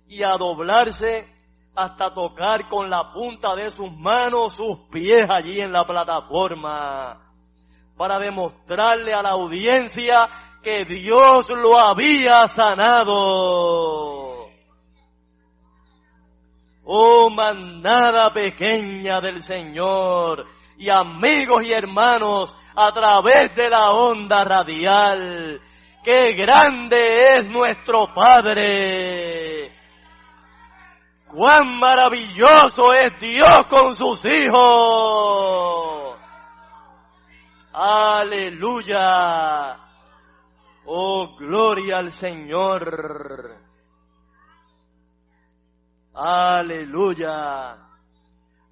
y 0.07 0.23
a 0.23 0.37
doblarse 0.37 1.34
hasta 1.75 2.13
tocar 2.13 2.67
con 2.69 2.89
la 2.89 3.11
punta 3.11 3.53
de 3.55 3.69
sus 3.69 3.91
manos 3.91 4.55
sus 4.55 4.79
pies 4.91 5.29
allí 5.29 5.59
en 5.59 5.71
la 5.73 5.85
plataforma 5.85 7.21
para 7.97 8.17
demostrarle 8.19 9.13
a 9.13 9.21
la 9.21 9.31
audiencia 9.31 10.29
que 10.61 10.85
Dios 10.85 11.49
lo 11.49 11.77
había 11.77 12.47
sanado. 12.47 13.15
Oh 16.83 17.29
manada 17.29 18.31
pequeña 18.31 19.19
del 19.19 19.41
Señor 19.41 20.45
y 20.77 20.89
amigos 20.89 21.63
y 21.63 21.73
hermanos 21.73 22.55
a 22.75 22.91
través 22.91 23.55
de 23.55 23.69
la 23.69 23.91
onda 23.91 24.43
radial, 24.43 25.61
qué 26.03 26.33
grande 26.33 27.37
es 27.37 27.49
nuestro 27.49 28.13
Padre. 28.13 29.74
Cuán 31.35 31.79
maravilloso 31.79 32.93
es 32.93 33.19
Dios 33.19 33.67
con 33.67 33.93
sus 33.93 34.23
hijos. 34.23 36.17
Aleluya. 37.73 38.95
Oh, 40.85 41.35
gloria 41.35 41.97
al 41.97 42.13
Señor. 42.13 43.57
Aleluya. 46.13 47.79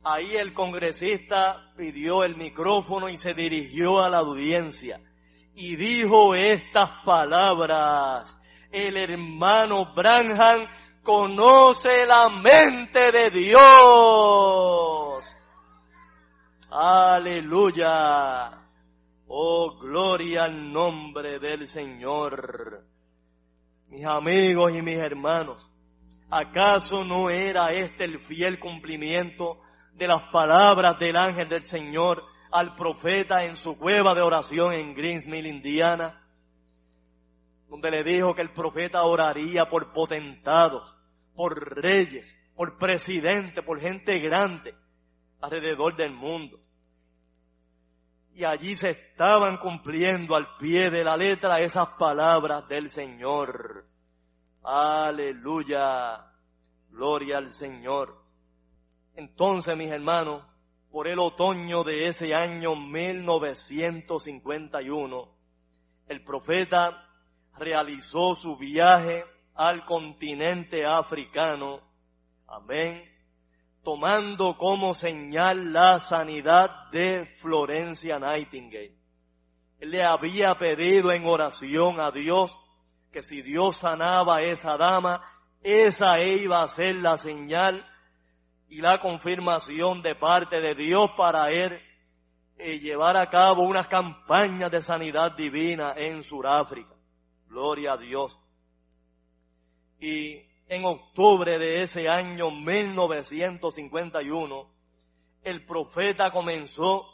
Ahí 0.06 0.38
el 0.38 0.54
congresista 0.54 1.74
pidió 1.76 2.24
el 2.24 2.38
micrófono 2.38 3.10
y 3.10 3.18
se 3.18 3.34
dirigió 3.34 4.02
a 4.02 4.10
la 4.10 4.20
audiencia 4.20 5.02
y 5.54 5.76
dijo 5.76 6.34
estas 6.34 7.04
palabras. 7.04 8.40
El 8.72 8.96
hermano 8.96 9.94
Branham 9.94 10.66
conoce 11.04 12.06
la 12.06 12.30
mente 12.30 13.12
de 13.12 13.30
Dios. 13.30 13.64
Aleluya. 16.72 18.60
Oh, 19.28 19.78
gloria 19.80 20.46
al 20.46 20.72
nombre 20.72 21.40
del 21.40 21.68
Señor. 21.68 22.84
Mis 23.90 24.06
amigos 24.06 24.74
y 24.74 24.82
mis 24.82 24.98
hermanos, 24.98 25.70
¿Acaso 26.36 27.06
no 27.06 27.30
era 27.30 27.72
este 27.74 28.06
el 28.06 28.20
fiel 28.20 28.58
cumplimiento 28.58 29.60
de 29.94 30.08
las 30.08 30.32
palabras 30.32 30.98
del 30.98 31.16
ángel 31.16 31.48
del 31.48 31.64
Señor 31.64 32.24
al 32.52 32.74
profeta 32.76 33.44
en 33.44 33.56
su 33.56 33.78
cueva 33.78 34.16
de 34.16 34.24
oración 34.24 34.74
en 34.74 34.96
Greensmill, 34.96 35.46
Indiana? 35.46 36.23
Donde 37.74 37.90
le 37.90 38.04
dijo 38.04 38.36
que 38.36 38.44
el 38.44 38.52
profeta 38.52 39.02
oraría 39.02 39.66
por 39.66 39.94
potentados, 39.94 40.96
por 41.34 41.82
reyes, 41.82 42.38
por 42.56 42.78
presidentes, 42.78 43.66
por 43.66 43.80
gente 43.80 44.20
grande 44.20 44.76
alrededor 45.42 45.96
del 45.96 46.14
mundo. 46.14 46.60
Y 48.36 48.46
allí 48.46 48.76
se 48.76 48.92
estaban 48.92 49.58
cumpliendo 49.58 50.36
al 50.36 50.56
pie 50.58 50.92
de 50.92 51.04
la 51.04 51.18
letra 51.18 51.62
esas 51.62 51.88
palabras 51.98 52.68
del 52.68 52.92
Señor. 52.92 53.88
Aleluya. 54.62 56.28
Gloria 56.92 57.40
al 57.40 57.54
Señor. 57.54 58.24
Entonces, 59.16 59.76
mis 59.76 59.90
hermanos, 59.90 60.46
por 60.92 61.08
el 61.08 61.18
otoño 61.18 61.84
de 61.84 62.06
ese 62.06 62.36
año 62.36 62.76
1951, 62.76 65.28
el 66.08 66.24
profeta 66.24 67.10
realizó 67.58 68.34
su 68.36 68.58
viaje 68.58 69.26
al 69.56 69.86
continente 69.86 70.86
africano. 70.86 71.80
Amén. 72.48 73.10
tomando 73.84 74.58
como 74.58 74.94
señal 74.94 75.74
la 75.74 76.00
sanidad 76.00 76.90
de 76.92 77.26
Florencia 77.36 78.18
Nightingale. 78.18 78.96
Le 79.82 80.02
había 80.02 80.56
pedido 80.56 81.12
en 81.12 81.26
oración 81.26 82.00
a 82.00 82.10
Dios 82.10 82.58
que 83.12 83.22
si 83.22 83.42
Dios 83.42 83.78
sanaba 83.78 84.38
a 84.38 84.42
esa 84.42 84.78
dama, 84.78 85.22
esa 85.62 86.22
iba 86.22 86.64
a 86.64 86.68
ser 86.70 86.96
la 86.96 87.18
señal 87.18 87.86
y 88.70 88.82
la 88.82 89.00
confirmación 89.00 90.02
de 90.02 90.16
parte 90.16 90.62
de 90.62 90.76
Dios 90.76 91.12
para 91.18 91.52
él 91.52 91.80
eh, 92.58 92.80
llevar 92.80 93.18
a 93.18 93.30
cabo 93.30 93.64
unas 93.64 93.88
campañas 93.88 94.72
de 94.72 94.80
sanidad 94.80 95.36
divina 95.36 95.94
en 95.96 96.24
Sudáfrica. 96.24 96.94
Gloria 97.54 97.94
a 97.94 97.98
Dios. 97.98 98.38
Y 100.00 100.42
en 100.68 100.86
octubre 100.86 101.60
de 101.60 101.84
ese 101.84 102.10
año 102.10 102.50
1951, 102.50 104.68
el 105.44 105.64
profeta 105.64 106.32
comenzó 106.32 107.06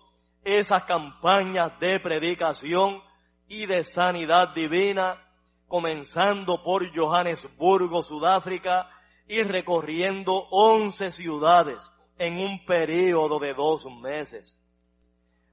esas 0.41 0.83
campañas 0.83 1.77
de 1.81 1.99
predicación 1.99 3.01
y 3.49 3.65
de 3.65 3.83
sanidad 3.83 4.53
divina, 4.55 5.21
comenzando 5.67 6.63
por 6.63 6.89
Johannesburgo, 6.95 8.01
Sudáfrica, 8.01 8.89
y 9.27 9.43
recorriendo 9.43 10.47
once 10.51 11.11
ciudades 11.11 11.91
en 12.17 12.39
un 12.39 12.65
periodo 12.65 13.39
de 13.39 13.53
dos 13.53 13.85
meses. 14.01 14.57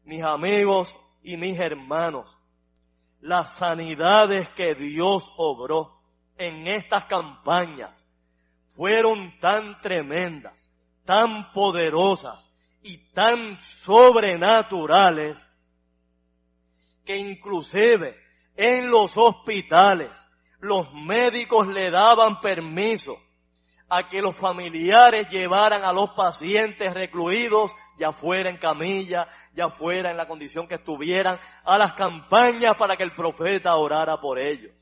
Mis 0.05 0.23
amigos 0.23 0.95
y 1.25 1.37
mis 1.37 1.59
hermanos, 1.59 2.36
las 3.27 3.57
sanidades 3.57 4.49
que 4.51 4.77
Dios 4.77 5.25
obró 5.37 5.99
en 6.39 6.69
estas 6.69 7.07
campañas 7.07 8.09
fueron 8.69 9.37
tan 9.41 9.81
tremendas, 9.81 10.71
tan 11.05 11.53
poderosas 11.53 12.53
y 12.83 12.99
tan 13.13 13.61
sobrenaturales 13.63 15.49
que 17.05 17.17
inclusive 17.17 18.17
en 18.55 18.91
los 18.91 19.17
hospitales 19.17 20.25
los 20.61 20.93
médicos 20.95 21.67
le 21.67 21.91
daban 21.91 22.41
permiso 22.41 23.17
a 23.89 24.09
que 24.09 24.21
los 24.21 24.37
familiares 24.37 25.29
llevaran 25.29 25.85
a 25.85 25.93
los 25.93 26.11
pacientes 26.11 26.93
recluidos, 26.93 27.73
ya 27.99 28.13
fuera 28.13 28.51
en 28.51 28.59
camilla, 28.59 29.29
ya 29.55 29.71
fuera 29.71 30.11
en 30.11 30.17
la 30.17 30.27
condición 30.27 30.67
que 30.67 30.75
estuvieran, 30.75 31.39
a 31.65 31.79
las 31.79 31.93
campañas 31.95 32.75
para 32.77 32.97
que 32.97 33.05
el 33.05 33.15
profeta 33.15 33.77
orara 33.77 34.21
por 34.21 34.39
ellos. 34.39 34.73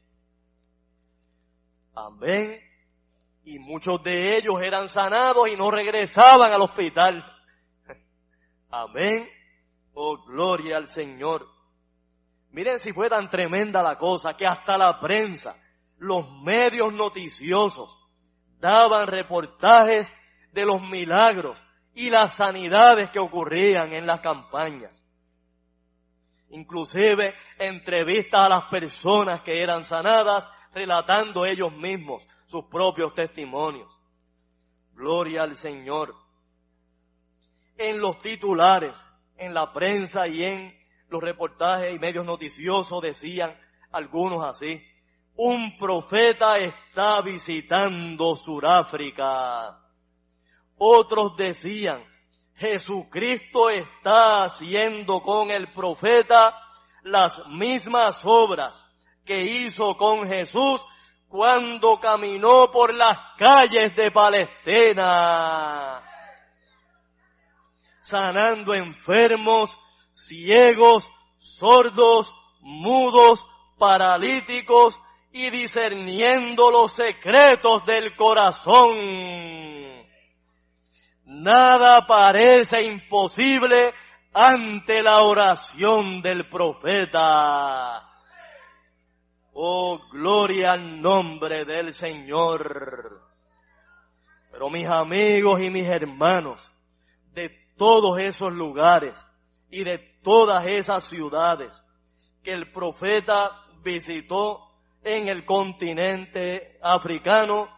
Amén. 1.94 2.60
Y 3.44 3.58
muchos 3.58 4.02
de 4.02 4.36
ellos 4.36 4.62
eran 4.62 4.88
sanados 4.88 5.48
y 5.48 5.56
no 5.56 5.70
regresaban 5.70 6.50
al 6.50 6.62
hospital. 6.62 7.22
Amén. 8.70 9.28
Oh, 9.92 10.16
gloria 10.24 10.78
al 10.78 10.88
Señor. 10.88 11.46
Miren 12.50 12.78
si 12.78 12.92
fue 12.92 13.08
tan 13.08 13.28
tremenda 13.28 13.82
la 13.82 13.98
cosa 13.98 14.34
que 14.34 14.46
hasta 14.46 14.78
la 14.78 14.98
prensa, 14.98 15.56
los 15.98 16.40
medios 16.42 16.92
noticiosos, 16.92 18.03
daban 18.64 19.06
reportajes 19.06 20.16
de 20.52 20.64
los 20.64 20.80
milagros 20.80 21.62
y 21.92 22.08
las 22.08 22.34
sanidades 22.34 23.10
que 23.10 23.18
ocurrían 23.18 23.92
en 23.92 24.06
las 24.06 24.20
campañas. 24.20 25.04
Inclusive 26.48 27.34
entrevistas 27.58 28.40
a 28.42 28.48
las 28.48 28.64
personas 28.64 29.42
que 29.42 29.62
eran 29.62 29.84
sanadas 29.84 30.48
relatando 30.72 31.44
ellos 31.44 31.72
mismos 31.74 32.26
sus 32.46 32.64
propios 32.64 33.12
testimonios. 33.12 33.92
Gloria 34.94 35.42
al 35.42 35.56
Señor. 35.56 36.14
En 37.76 38.00
los 38.00 38.16
titulares, 38.16 38.96
en 39.36 39.52
la 39.52 39.74
prensa 39.74 40.26
y 40.26 40.42
en 40.42 40.74
los 41.10 41.22
reportajes 41.22 41.94
y 41.94 41.98
medios 41.98 42.24
noticiosos 42.24 43.02
decían 43.02 43.54
algunos 43.92 44.42
así, 44.42 44.82
un 45.36 45.76
profeta 45.76 46.56
está 46.58 47.20
visitando 47.20 48.36
Suráfrica. 48.36 49.80
Otros 50.76 51.36
decían, 51.36 52.04
Jesucristo 52.54 53.70
está 53.70 54.44
haciendo 54.44 55.20
con 55.20 55.50
el 55.50 55.72
profeta 55.72 56.54
las 57.02 57.40
mismas 57.48 58.20
obras 58.24 58.76
que 59.24 59.40
hizo 59.42 59.96
con 59.96 60.26
Jesús 60.28 60.80
cuando 61.28 61.98
caminó 61.98 62.70
por 62.70 62.94
las 62.94 63.18
calles 63.36 63.94
de 63.96 64.12
Palestina, 64.12 66.00
sanando 68.00 68.72
enfermos, 68.72 69.76
ciegos, 70.12 71.10
sordos, 71.36 72.32
mudos, 72.60 73.44
paralíticos 73.78 75.00
y 75.36 75.50
discerniendo 75.50 76.70
los 76.70 76.92
secretos 76.92 77.84
del 77.84 78.14
corazón. 78.14 78.94
Nada 81.24 82.06
parece 82.06 82.84
imposible 82.84 83.92
ante 84.32 85.02
la 85.02 85.22
oración 85.22 86.22
del 86.22 86.48
profeta. 86.48 88.08
Oh, 89.54 90.08
gloria 90.12 90.70
al 90.70 91.02
nombre 91.02 91.64
del 91.64 91.92
Señor. 91.92 93.20
Pero 94.52 94.70
mis 94.70 94.88
amigos 94.88 95.60
y 95.60 95.68
mis 95.68 95.88
hermanos, 95.88 96.72
de 97.32 97.50
todos 97.76 98.20
esos 98.20 98.52
lugares 98.52 99.26
y 99.68 99.82
de 99.82 99.98
todas 100.22 100.64
esas 100.68 101.02
ciudades 101.08 101.74
que 102.44 102.52
el 102.52 102.70
profeta 102.70 103.50
visitó 103.82 104.63
en 105.04 105.28
el 105.28 105.44
continente 105.44 106.78
africano, 106.82 107.68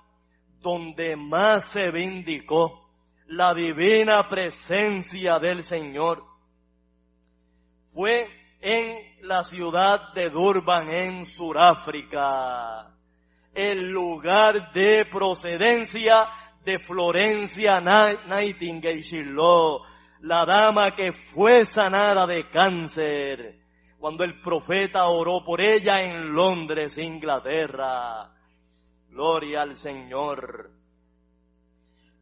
donde 0.60 1.16
más 1.16 1.70
se 1.70 1.90
vindicó 1.90 2.88
la 3.26 3.52
divina 3.52 4.28
presencia 4.28 5.38
del 5.40 5.64
Señor, 5.64 6.22
fue 7.92 8.28
en 8.60 9.26
la 9.26 9.42
ciudad 9.42 10.12
de 10.14 10.30
Durban, 10.30 10.88
en 10.88 11.24
Sudáfrica, 11.24 12.94
el 13.52 13.90
lugar 13.90 14.72
de 14.72 15.06
procedencia 15.06 16.28
de 16.64 16.78
Florencia 16.78 17.80
Nightingale 17.80 19.02
Shiloh, 19.02 19.82
la 20.20 20.44
dama 20.44 20.94
que 20.94 21.12
fue 21.12 21.64
sanada 21.64 22.26
de 22.26 22.48
cáncer 22.48 23.65
cuando 23.98 24.24
el 24.24 24.40
profeta 24.40 25.06
oró 25.06 25.44
por 25.44 25.60
ella 25.60 26.00
en 26.00 26.32
Londres, 26.32 26.98
Inglaterra. 26.98 28.32
Gloria 29.08 29.62
al 29.62 29.76
Señor. 29.76 30.70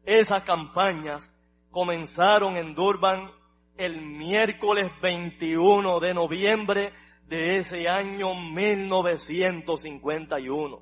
Esas 0.05 0.43
campañas 0.43 1.29
comenzaron 1.71 2.57
en 2.57 2.73
Durban 2.73 3.29
el 3.75 4.01
miércoles 4.01 4.89
21 5.01 5.99
de 5.99 6.13
noviembre 6.13 6.93
de 7.27 7.57
ese 7.57 7.89
año 7.89 8.33
1951. 8.35 10.79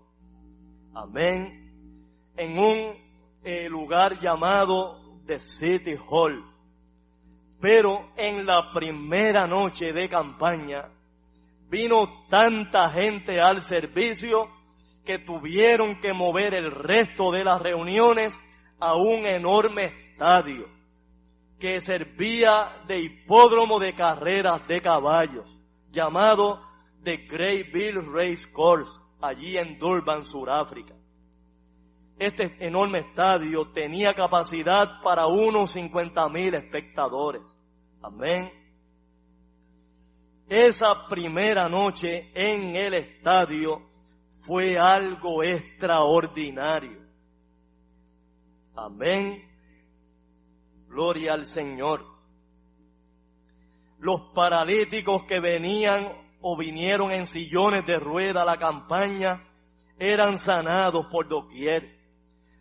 Amén. 0.93 1.71
En 2.38 2.60
un 2.60 2.95
eh, 3.43 3.67
lugar 3.69 4.19
llamado 4.19 5.19
The 5.25 5.39
City 5.39 5.95
Hall. 6.10 6.52
Pero 7.63 8.10
en 8.17 8.45
la 8.45 8.73
primera 8.73 9.47
noche 9.47 9.93
de 9.93 10.10
campaña 10.10 10.89
vino 11.69 12.26
tanta 12.28 12.89
gente 12.89 13.39
al 13.39 13.62
servicio 13.62 14.49
que 15.06 15.19
tuvieron 15.19 16.02
que 16.02 16.12
mover 16.12 16.56
el 16.56 16.69
resto 16.69 17.32
de 17.32 17.45
las 17.45 17.62
reuniones 17.62 18.38
a 18.82 18.97
un 18.97 19.26
enorme 19.26 20.10
estadio 20.12 20.67
que 21.58 21.80
servía 21.80 22.84
de 22.86 22.99
hipódromo 22.99 23.80
de 23.80 23.95
carreras 23.95 24.67
de 24.67 24.82
caballos, 24.82 25.58
llamado 25.89 26.60
The 27.02 27.15
Great 27.30 27.71
Bill 27.71 28.06
Race 28.13 28.45
Course, 28.52 28.99
allí 29.21 29.58
en 29.58 29.80
Durban, 29.80 30.23
Sudáfrica. 30.23 30.95
Este 32.19 32.56
enorme 32.60 32.99
estadio 32.99 33.71
tenía 33.73 34.13
capacidad 34.13 35.02
para 35.02 35.28
unos 35.28 35.71
50 35.71 36.30
mil 36.30 36.54
espectadores. 36.54 37.41
Amén. 38.03 38.51
Esa 40.49 41.07
primera 41.07 41.69
noche 41.69 42.31
en 42.35 42.75
el 42.75 42.95
estadio 42.95 43.81
fue 44.45 44.77
algo 44.77 45.41
extraordinario. 45.41 47.01
Amén. 48.75 49.41
Gloria 50.89 51.33
al 51.33 51.45
Señor. 51.45 52.05
Los 53.99 54.19
paralíticos 54.35 55.23
que 55.23 55.39
venían 55.39 56.09
o 56.41 56.57
vinieron 56.57 57.11
en 57.13 57.25
sillones 57.25 57.85
de 57.85 57.95
rueda 57.95 58.41
a 58.41 58.45
la 58.45 58.57
campaña 58.57 59.47
eran 59.97 60.37
sanados 60.37 61.05
por 61.09 61.29
doquier. 61.29 61.97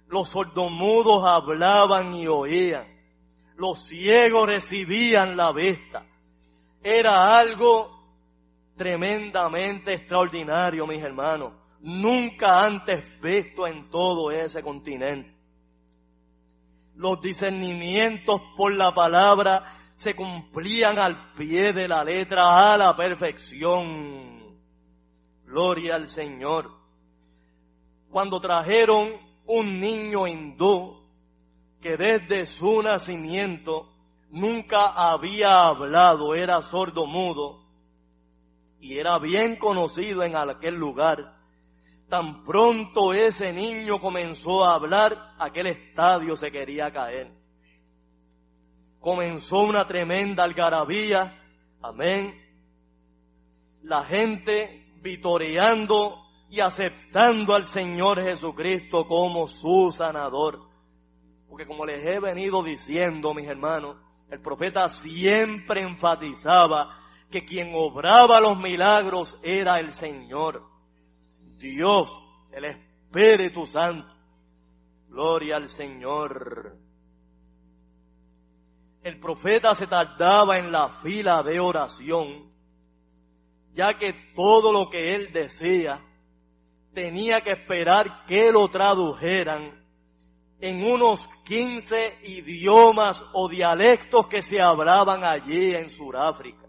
Los 0.07 0.29
sordomudos 0.29 1.25
hablaban 1.25 2.15
y 2.15 2.29
oían. 2.29 2.92
Los 3.63 3.87
ciegos 3.87 4.47
recibían 4.47 5.37
la 5.37 5.53
vista. 5.53 6.05
Era 6.83 7.39
algo 7.39 7.93
tremendamente 8.77 9.95
extraordinario, 9.95 10.85
mis 10.85 11.01
hermanos. 11.01 11.53
Nunca 11.79 12.59
antes 12.59 13.05
visto 13.21 13.65
en 13.69 13.89
todo 13.89 14.33
ese 14.33 14.65
continente. 14.65 15.33
Los 16.97 17.21
discernimientos 17.21 18.41
por 18.57 18.75
la 18.75 18.93
palabra 18.93 19.63
se 19.95 20.17
cumplían 20.17 20.99
al 20.99 21.33
pie 21.35 21.73
de 21.73 21.87
la 21.87 22.03
letra 22.03 22.73
a 22.73 22.77
la 22.77 22.97
perfección. 22.97 24.59
Gloria 25.45 25.95
al 25.95 26.09
Señor. 26.09 26.69
Cuando 28.11 28.41
trajeron 28.41 29.13
un 29.47 29.79
niño 29.79 30.27
hindú 30.27 31.02
que 31.83 31.97
desde 31.97 32.47
su 32.47 32.83
nacimiento 32.83 33.93
nunca 34.31 34.93
había 34.95 35.51
hablado, 35.51 36.35
era 36.35 36.63
sordo 36.63 37.07
mudo 37.07 37.67
y 38.81 38.99
era 38.99 39.19
bien 39.19 39.57
conocido 39.57 40.23
en 40.23 40.37
aquel 40.37 40.77
lugar. 40.77 41.19
Tan 42.09 42.45
pronto 42.45 43.13
ese 43.13 43.53
niño 43.53 43.99
comenzó 43.99 44.65
a 44.65 44.75
hablar, 44.75 45.35
aquel 45.39 45.67
estadio 45.67 46.37
se 46.37 46.51
quería 46.51 46.91
caer 46.91 47.43
comenzó 49.03 49.65
una 49.65 49.87
tremenda 49.87 50.45
algarabía. 50.45 51.37
Amén. 51.83 52.41
La 53.83 54.05
gente 54.05 54.87
vitoreando 55.03 56.23
y 56.49 56.61
aceptando 56.61 57.55
al 57.55 57.67
Señor 57.67 58.23
Jesucristo 58.23 59.07
como 59.07 59.49
su 59.49 59.91
sanador. 59.91 60.61
Porque 61.53 61.67
como 61.67 61.85
les 61.85 62.03
he 62.07 62.19
venido 62.19 62.63
diciendo, 62.63 63.35
mis 63.35 63.47
hermanos, 63.47 63.99
el 64.31 64.41
profeta 64.41 64.89
siempre 64.89 65.83
enfatizaba 65.83 66.99
que 67.31 67.45
quien 67.45 67.73
obraba 67.75 68.41
los 68.41 68.59
milagros 68.59 69.39
era 69.43 69.79
el 69.79 69.93
Señor. 69.93 70.63
Dios, 71.59 72.11
el 72.53 72.65
Espíritu 72.65 73.67
Santo. 73.67 74.09
Gloria 75.11 75.57
al 75.57 75.69
Señor 75.69 76.79
el 79.03 79.19
profeta 79.19 79.75
se 79.75 79.87
tardaba 79.87 80.59
en 80.59 80.71
la 80.71 81.01
fila 81.03 81.43
de 81.43 81.59
oración, 81.59 82.53
ya 83.73 83.95
que 83.95 84.15
todo 84.35 84.73
lo 84.73 84.89
que 84.89 85.15
él 85.17 85.33
decía 85.33 86.01
tenía 86.95 87.41
que 87.41 87.53
esperar 87.53 88.25
que 88.27 88.53
lo 88.53 88.69
tradujeran 88.69 89.82
en 90.63 90.85
unos 90.85 91.29
15 91.45 92.21
idiomas 92.23 93.21
o 93.33 93.49
dialectos 93.49 94.29
que 94.29 94.41
se 94.41 94.63
hablaban 94.63 95.25
allí 95.25 95.73
en 95.75 95.91
Sudáfrica, 95.91 96.69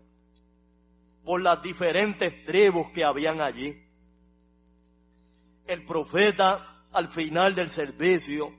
por 1.24 1.40
las 1.40 1.62
diferentes 1.62 2.44
tribus 2.44 2.90
que 2.90 3.06
habían 3.06 3.40
allí. 3.40 3.72
El 5.68 5.86
profeta 5.86 6.88
al 6.92 7.12
final 7.12 7.54
del 7.54 7.70
servicio 7.70 8.50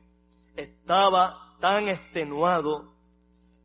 estaba 0.56 1.56
tan 1.60 1.88
extenuado 1.88 2.94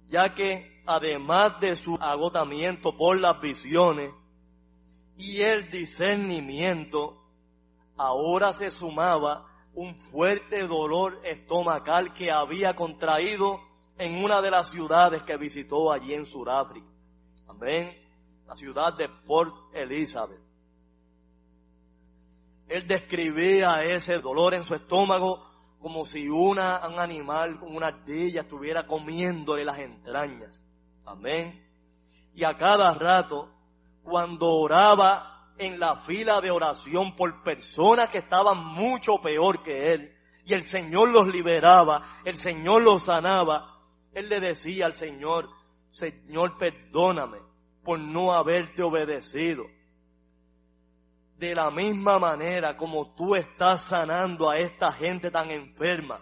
ya 0.10 0.34
que 0.34 0.82
además 0.88 1.60
de 1.62 1.76
su 1.76 1.96
agotamiento 2.02 2.98
por 2.98 3.20
las 3.20 3.40
visiones 3.40 4.12
y 5.18 5.42
el 5.42 5.70
discernimiento, 5.70 7.22
ahora 7.96 8.54
se 8.54 8.72
sumaba 8.72 9.49
un 9.80 9.96
fuerte 9.96 10.68
dolor 10.68 11.22
estomacal 11.24 12.12
que 12.12 12.30
había 12.30 12.74
contraído 12.74 13.62
en 13.98 14.22
una 14.22 14.42
de 14.42 14.52
las 14.52 14.70
ciudades 14.70 15.24
que 15.24 15.38
visitó 15.38 15.94
allí 15.94 16.14
en 16.14 16.26
Sudáfrica. 16.26 16.86
Amén. 17.48 17.98
La 18.46 18.58
ciudad 18.58 18.98
de 18.98 19.08
Port 19.26 19.56
Elizabeth. 19.74 20.42
Él 22.68 22.86
describía 22.90 23.82
ese 23.86 24.18
dolor 24.18 24.54
en 24.54 24.64
su 24.64 24.76
estómago 24.76 25.46
como 25.80 26.04
si 26.04 26.28
una, 26.28 26.86
un 26.86 27.00
animal, 27.00 27.58
una 27.62 27.88
ardilla 27.88 28.42
estuviera 28.42 28.86
comiéndole 28.86 29.64
las 29.64 29.80
entrañas. 29.80 30.62
Amén. 31.06 31.66
Y 32.34 32.44
a 32.44 32.58
cada 32.58 32.94
rato, 32.96 33.50
cuando 34.04 34.46
oraba 34.46 35.39
en 35.60 35.80
la 35.80 35.98
fila 35.98 36.40
de 36.40 36.50
oración 36.50 37.16
por 37.16 37.44
personas 37.44 38.10
que 38.10 38.20
estaban 38.20 38.66
mucho 38.66 39.18
peor 39.22 39.62
que 39.62 39.94
él, 39.94 40.16
y 40.46 40.54
el 40.54 40.64
Señor 40.64 41.14
los 41.14 41.28
liberaba, 41.28 42.02
el 42.24 42.38
Señor 42.38 42.82
los 42.82 43.04
sanaba, 43.04 43.78
él 44.14 44.30
le 44.30 44.40
decía 44.40 44.86
al 44.86 44.94
Señor, 44.94 45.50
Señor, 45.92 46.58
perdóname 46.58 47.40
por 47.84 48.00
no 48.00 48.32
haberte 48.32 48.82
obedecido. 48.82 49.66
De 51.38 51.54
la 51.54 51.70
misma 51.72 52.20
manera 52.20 52.76
como 52.76 53.14
tú 53.16 53.36
estás 53.36 53.84
sanando 53.84 54.50
a 54.50 54.58
esta 54.58 54.92
gente 54.94 55.30
tan 55.30 55.52
enferma, 55.52 56.22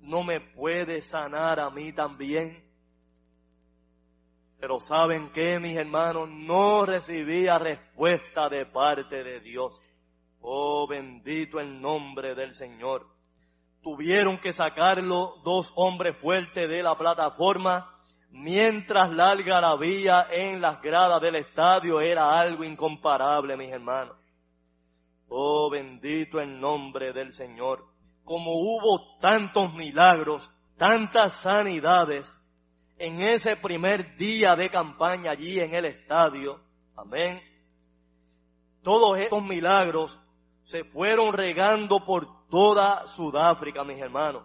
no 0.00 0.24
me 0.24 0.40
puedes 0.40 1.06
sanar 1.06 1.60
a 1.60 1.70
mí 1.70 1.92
también. 1.92 2.65
Pero 4.58 4.80
saben 4.80 5.30
que 5.32 5.58
mis 5.58 5.76
hermanos 5.76 6.28
no 6.30 6.86
recibía 6.86 7.58
respuesta 7.58 8.48
de 8.48 8.66
parte 8.66 9.22
de 9.22 9.40
Dios. 9.40 9.78
Oh 10.40 10.86
bendito 10.86 11.60
el 11.60 11.80
nombre 11.80 12.34
del 12.34 12.54
Señor. 12.54 13.06
Tuvieron 13.82 14.38
que 14.38 14.52
sacarlo 14.52 15.34
dos 15.44 15.72
hombres 15.76 16.20
fuertes 16.20 16.68
de 16.68 16.82
la 16.82 16.96
plataforma 16.96 17.96
mientras 18.30 19.10
la 19.12 19.30
algarabía 19.30 20.26
en 20.30 20.60
las 20.60 20.80
gradas 20.82 21.20
del 21.20 21.36
estadio 21.36 22.00
era 22.00 22.30
algo 22.30 22.64
incomparable, 22.64 23.56
mis 23.56 23.70
hermanos. 23.70 24.16
Oh, 25.28 25.70
bendito 25.70 26.40
el 26.40 26.60
nombre 26.60 27.12
del 27.12 27.32
Señor. 27.32 27.84
Como 28.24 28.52
hubo 28.52 29.18
tantos 29.20 29.72
milagros, 29.74 30.50
tantas 30.76 31.40
sanidades 31.40 32.32
en 32.98 33.20
ese 33.20 33.56
primer 33.56 34.16
día 34.16 34.54
de 34.54 34.70
campaña 34.70 35.32
allí 35.32 35.60
en 35.60 35.74
el 35.74 35.84
estadio. 35.86 36.60
Amén. 36.96 37.40
Todos 38.82 39.18
estos 39.18 39.44
milagros 39.44 40.18
se 40.64 40.84
fueron 40.84 41.32
regando 41.32 42.04
por 42.04 42.48
toda 42.48 43.06
Sudáfrica, 43.06 43.84
mis 43.84 43.98
hermanos. 43.98 44.44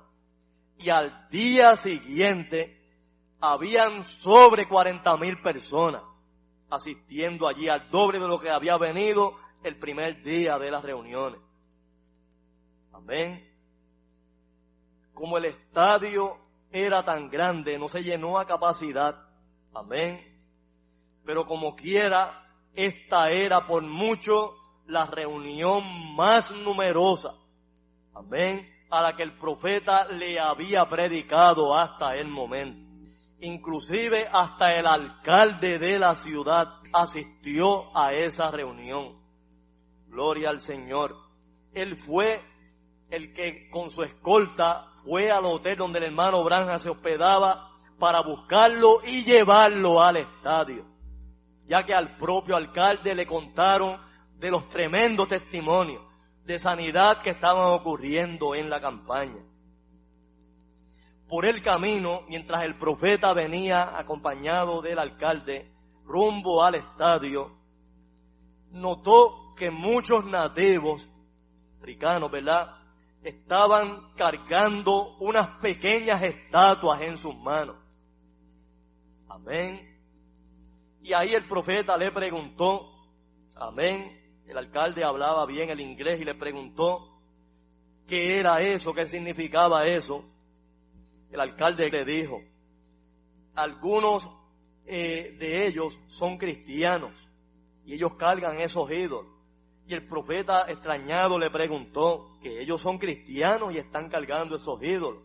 Y 0.77 0.89
al 0.89 1.29
día 1.29 1.75
siguiente 1.75 2.77
habían 3.39 4.03
sobre 4.03 4.67
40 4.67 5.15
mil 5.17 5.41
personas 5.41 6.03
asistiendo 6.69 7.47
allí 7.47 7.67
al 7.67 7.89
doble 7.89 8.19
de 8.19 8.27
lo 8.27 8.37
que 8.37 8.49
había 8.49 8.77
venido 8.77 9.35
el 9.63 9.77
primer 9.77 10.23
día 10.23 10.57
de 10.57 10.71
las 10.71 10.83
reuniones. 10.83 11.39
Amén. 12.93 13.47
Como 15.13 15.37
el 15.37 15.45
estadio 15.45 16.37
era 16.71 17.03
tan 17.03 17.29
grande, 17.29 17.77
no 17.77 17.87
se 17.87 18.01
llenó 18.01 18.39
a 18.39 18.45
capacidad. 18.45 19.15
Amén. 19.73 20.19
Pero 21.25 21.45
como 21.45 21.75
quiera, 21.75 22.45
esta 22.73 23.29
era 23.29 23.67
por 23.67 23.83
mucho 23.83 24.53
la 24.87 25.05
reunión 25.05 26.15
más 26.15 26.51
numerosa. 26.51 27.31
Amén. 28.13 28.67
A 28.89 29.01
la 29.01 29.15
que 29.15 29.23
el 29.23 29.37
profeta 29.37 30.05
le 30.05 30.39
había 30.39 30.85
predicado 30.85 31.77
hasta 31.77 32.15
el 32.15 32.27
momento. 32.27 32.89
Inclusive 33.39 34.27
hasta 34.31 34.73
el 34.73 34.85
alcalde 34.85 35.79
de 35.79 35.97
la 35.97 36.15
ciudad 36.15 36.67
asistió 36.93 37.95
a 37.97 38.13
esa 38.13 38.51
reunión. 38.51 39.17
Gloria 40.07 40.49
al 40.49 40.61
Señor. 40.61 41.15
Él 41.73 41.95
fue 41.95 42.41
el 43.09 43.33
que 43.33 43.69
con 43.69 43.89
su 43.89 44.03
escolta 44.03 44.90
fue 45.03 45.31
al 45.31 45.45
hotel 45.45 45.77
donde 45.77 45.99
el 45.99 46.05
hermano 46.05 46.43
Branja 46.43 46.79
se 46.79 46.89
hospedaba 46.89 47.69
para 47.99 48.21
buscarlo 48.21 49.01
y 49.05 49.23
llevarlo 49.23 50.01
al 50.01 50.17
estadio, 50.17 50.85
ya 51.67 51.83
que 51.83 51.93
al 51.93 52.17
propio 52.17 52.55
alcalde 52.55 53.13
le 53.13 53.25
contaron 53.25 53.99
de 54.37 54.49
los 54.49 54.67
tremendos 54.69 55.27
testimonios 55.27 56.03
de 56.43 56.57
sanidad 56.57 57.21
que 57.21 57.29
estaban 57.29 57.71
ocurriendo 57.71 58.55
en 58.55 58.69
la 58.69 58.81
campaña. 58.81 59.43
Por 61.27 61.45
el 61.45 61.61
camino, 61.61 62.21
mientras 62.27 62.63
el 62.63 62.77
profeta 62.77 63.33
venía 63.33 63.97
acompañado 63.97 64.81
del 64.81 64.99
alcalde 64.99 65.71
rumbo 66.03 66.63
al 66.63 66.75
estadio, 66.75 67.55
notó 68.71 69.53
que 69.55 69.69
muchos 69.69 70.25
nativos 70.25 71.09
africanos, 71.79 72.31
¿verdad? 72.31 72.80
Estaban 73.23 74.13
cargando 74.15 75.17
unas 75.19 75.59
pequeñas 75.59 76.21
estatuas 76.23 77.01
en 77.01 77.17
sus 77.17 77.35
manos. 77.35 77.77
Amén. 79.29 79.91
Y 81.01 81.13
ahí 81.13 81.33
el 81.33 81.47
profeta 81.47 81.97
le 81.97 82.11
preguntó, 82.11 82.91
amén, 83.55 84.19
el 84.47 84.57
alcalde 84.57 85.03
hablaba 85.03 85.45
bien 85.45 85.69
el 85.69 85.79
inglés 85.79 86.19
y 86.21 86.25
le 86.25 86.35
preguntó, 86.35 87.21
qué 88.07 88.39
era 88.39 88.61
eso, 88.61 88.93
qué 88.93 89.05
significaba 89.05 89.85
eso, 89.85 90.25
el 91.31 91.39
alcalde 91.39 91.89
le 91.89 92.05
dijo, 92.05 92.41
algunos 93.55 94.27
eh, 94.85 95.35
de 95.39 95.67
ellos 95.67 95.97
son 96.07 96.37
cristianos 96.37 97.13
y 97.85 97.93
ellos 97.93 98.15
cargan 98.15 98.59
esos 98.59 98.91
ídolos. 98.91 99.40
Y 99.91 99.93
el 99.93 100.07
profeta 100.07 100.67
extrañado 100.69 101.37
le 101.37 101.49
preguntó 101.49 102.39
que 102.41 102.61
ellos 102.61 102.79
son 102.79 102.97
cristianos 102.97 103.73
y 103.73 103.77
están 103.77 104.07
cargando 104.07 104.55
esos 104.55 104.81
ídolos. 104.81 105.21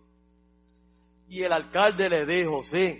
Y 1.28 1.44
el 1.44 1.52
alcalde 1.52 2.08
le 2.08 2.26
dijo, 2.26 2.64
sí, 2.64 2.98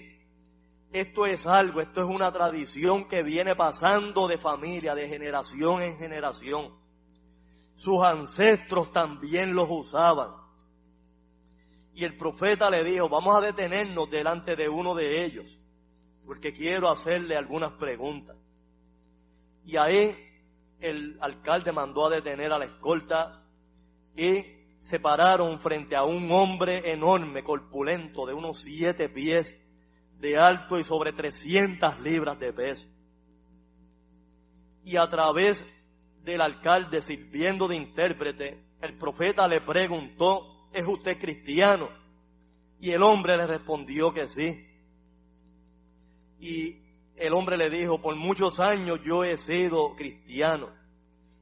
esto 0.92 1.26
es 1.26 1.44
algo, 1.44 1.80
esto 1.80 2.02
es 2.02 2.06
una 2.06 2.30
tradición 2.30 3.08
que 3.08 3.24
viene 3.24 3.56
pasando 3.56 4.28
de 4.28 4.38
familia, 4.38 4.94
de 4.94 5.08
generación 5.08 5.82
en 5.82 5.98
generación. 5.98 6.72
Sus 7.74 8.00
ancestros 8.00 8.92
también 8.92 9.52
los 9.52 9.66
usaban. 9.68 10.36
Y 11.94 12.04
el 12.04 12.16
profeta 12.16 12.70
le 12.70 12.84
dijo, 12.84 13.08
vamos 13.08 13.42
a 13.42 13.44
detenernos 13.44 14.08
delante 14.08 14.54
de 14.54 14.68
uno 14.68 14.94
de 14.94 15.24
ellos, 15.24 15.58
porque 16.24 16.52
quiero 16.52 16.88
hacerle 16.88 17.36
algunas 17.36 17.72
preguntas. 17.72 18.36
Y 19.64 19.76
ahí 19.76 20.16
el 20.80 21.16
alcalde 21.20 21.72
mandó 21.72 22.06
a 22.06 22.10
detener 22.10 22.52
a 22.52 22.58
la 22.58 22.66
escolta 22.66 23.42
y 24.16 24.56
se 24.78 25.00
pararon 25.00 25.58
frente 25.58 25.96
a 25.96 26.04
un 26.04 26.30
hombre 26.30 26.92
enorme, 26.92 27.42
corpulento, 27.42 28.26
de 28.26 28.34
unos 28.34 28.62
siete 28.62 29.08
pies 29.08 29.54
de 30.18 30.36
alto 30.36 30.78
y 30.78 30.84
sobre 30.84 31.12
300 31.12 32.00
libras 32.00 32.38
de 32.38 32.52
peso. 32.52 32.88
Y 34.84 34.96
a 34.96 35.06
través 35.08 35.64
del 36.22 36.40
alcalde 36.40 37.00
sirviendo 37.00 37.68
de 37.68 37.76
intérprete, 37.76 38.64
el 38.80 38.96
profeta 38.98 39.48
le 39.48 39.60
preguntó, 39.60 40.68
¿es 40.72 40.86
usted 40.86 41.18
cristiano? 41.18 41.88
Y 42.78 42.90
el 42.90 43.02
hombre 43.02 43.36
le 43.36 43.46
respondió 43.46 44.12
que 44.12 44.28
sí. 44.28 44.66
Y 46.38 46.85
el 47.16 47.32
hombre 47.32 47.56
le 47.56 47.70
dijo, 47.70 48.00
por 48.00 48.14
muchos 48.16 48.60
años 48.60 49.00
yo 49.04 49.24
he 49.24 49.36
sido 49.38 49.94
cristiano. 49.96 50.68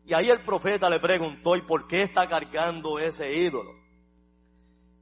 Y 0.06 0.14
ahí 0.14 0.30
el 0.30 0.44
profeta 0.44 0.88
le 0.88 1.00
preguntó, 1.00 1.56
¿y 1.56 1.62
por 1.62 1.86
qué 1.86 2.02
está 2.02 2.26
cargando 2.28 2.98
ese 2.98 3.32
ídolo? 3.32 3.72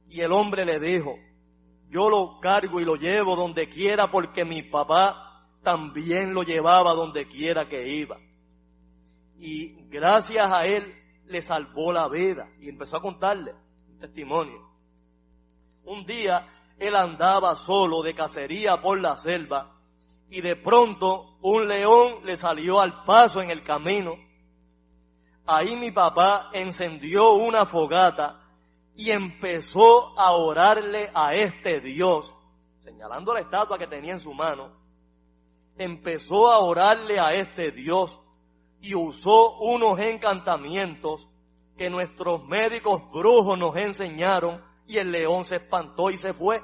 Y 0.09 0.21
el 0.21 0.31
hombre 0.31 0.65
le 0.65 0.79
dijo, 0.79 1.15
yo 1.89 2.09
lo 2.09 2.39
cargo 2.39 2.79
y 2.79 2.85
lo 2.85 2.95
llevo 2.95 3.35
donde 3.35 3.67
quiera 3.67 4.09
porque 4.09 4.45
mi 4.45 4.63
papá 4.63 5.47
también 5.61 6.33
lo 6.33 6.43
llevaba 6.43 6.93
donde 6.93 7.27
quiera 7.27 7.67
que 7.67 7.87
iba. 7.87 8.17
Y 9.37 9.89
gracias 9.89 10.51
a 10.51 10.65
él 10.65 10.93
le 11.25 11.41
salvó 11.41 11.91
la 11.91 12.07
vida. 12.07 12.49
Y 12.59 12.69
empezó 12.69 12.97
a 12.97 13.01
contarle 13.01 13.53
un 13.89 13.99
testimonio. 13.99 14.69
Un 15.85 16.05
día 16.05 16.47
él 16.79 16.95
andaba 16.95 17.55
solo 17.55 18.01
de 18.01 18.13
cacería 18.13 18.81
por 18.81 18.99
la 18.99 19.15
selva 19.15 19.73
y 20.33 20.41
de 20.41 20.55
pronto 20.55 21.37
un 21.43 21.67
león 21.67 22.25
le 22.25 22.35
salió 22.35 22.81
al 22.81 23.03
paso 23.03 23.39
en 23.39 23.51
el 23.51 23.61
camino. 23.61 24.15
Ahí 25.45 25.75
mi 25.75 25.91
papá 25.91 26.49
encendió 26.53 27.33
una 27.33 27.67
fogata 27.67 28.41
y 28.95 29.11
empezó 29.11 30.19
a 30.19 30.31
orarle 30.31 31.11
a 31.13 31.35
este 31.35 31.81
Dios, 31.81 32.35
señalando 32.79 33.31
la 33.31 33.41
estatua 33.41 33.77
que 33.77 33.85
tenía 33.85 34.13
en 34.13 34.19
su 34.19 34.33
mano, 34.33 34.71
empezó 35.77 36.51
a 36.51 36.57
orarle 36.57 37.19
a 37.19 37.29
este 37.33 37.69
Dios 37.71 38.19
y 38.81 38.95
usó 38.95 39.59
unos 39.59 39.99
encantamientos 39.99 41.29
que 41.77 41.91
nuestros 41.91 42.43
médicos 42.45 43.03
brujos 43.11 43.55
nos 43.59 43.75
enseñaron 43.75 44.63
y 44.87 44.97
el 44.97 45.11
león 45.11 45.43
se 45.43 45.57
espantó 45.57 46.09
y 46.09 46.17
se 46.17 46.33
fue. 46.33 46.59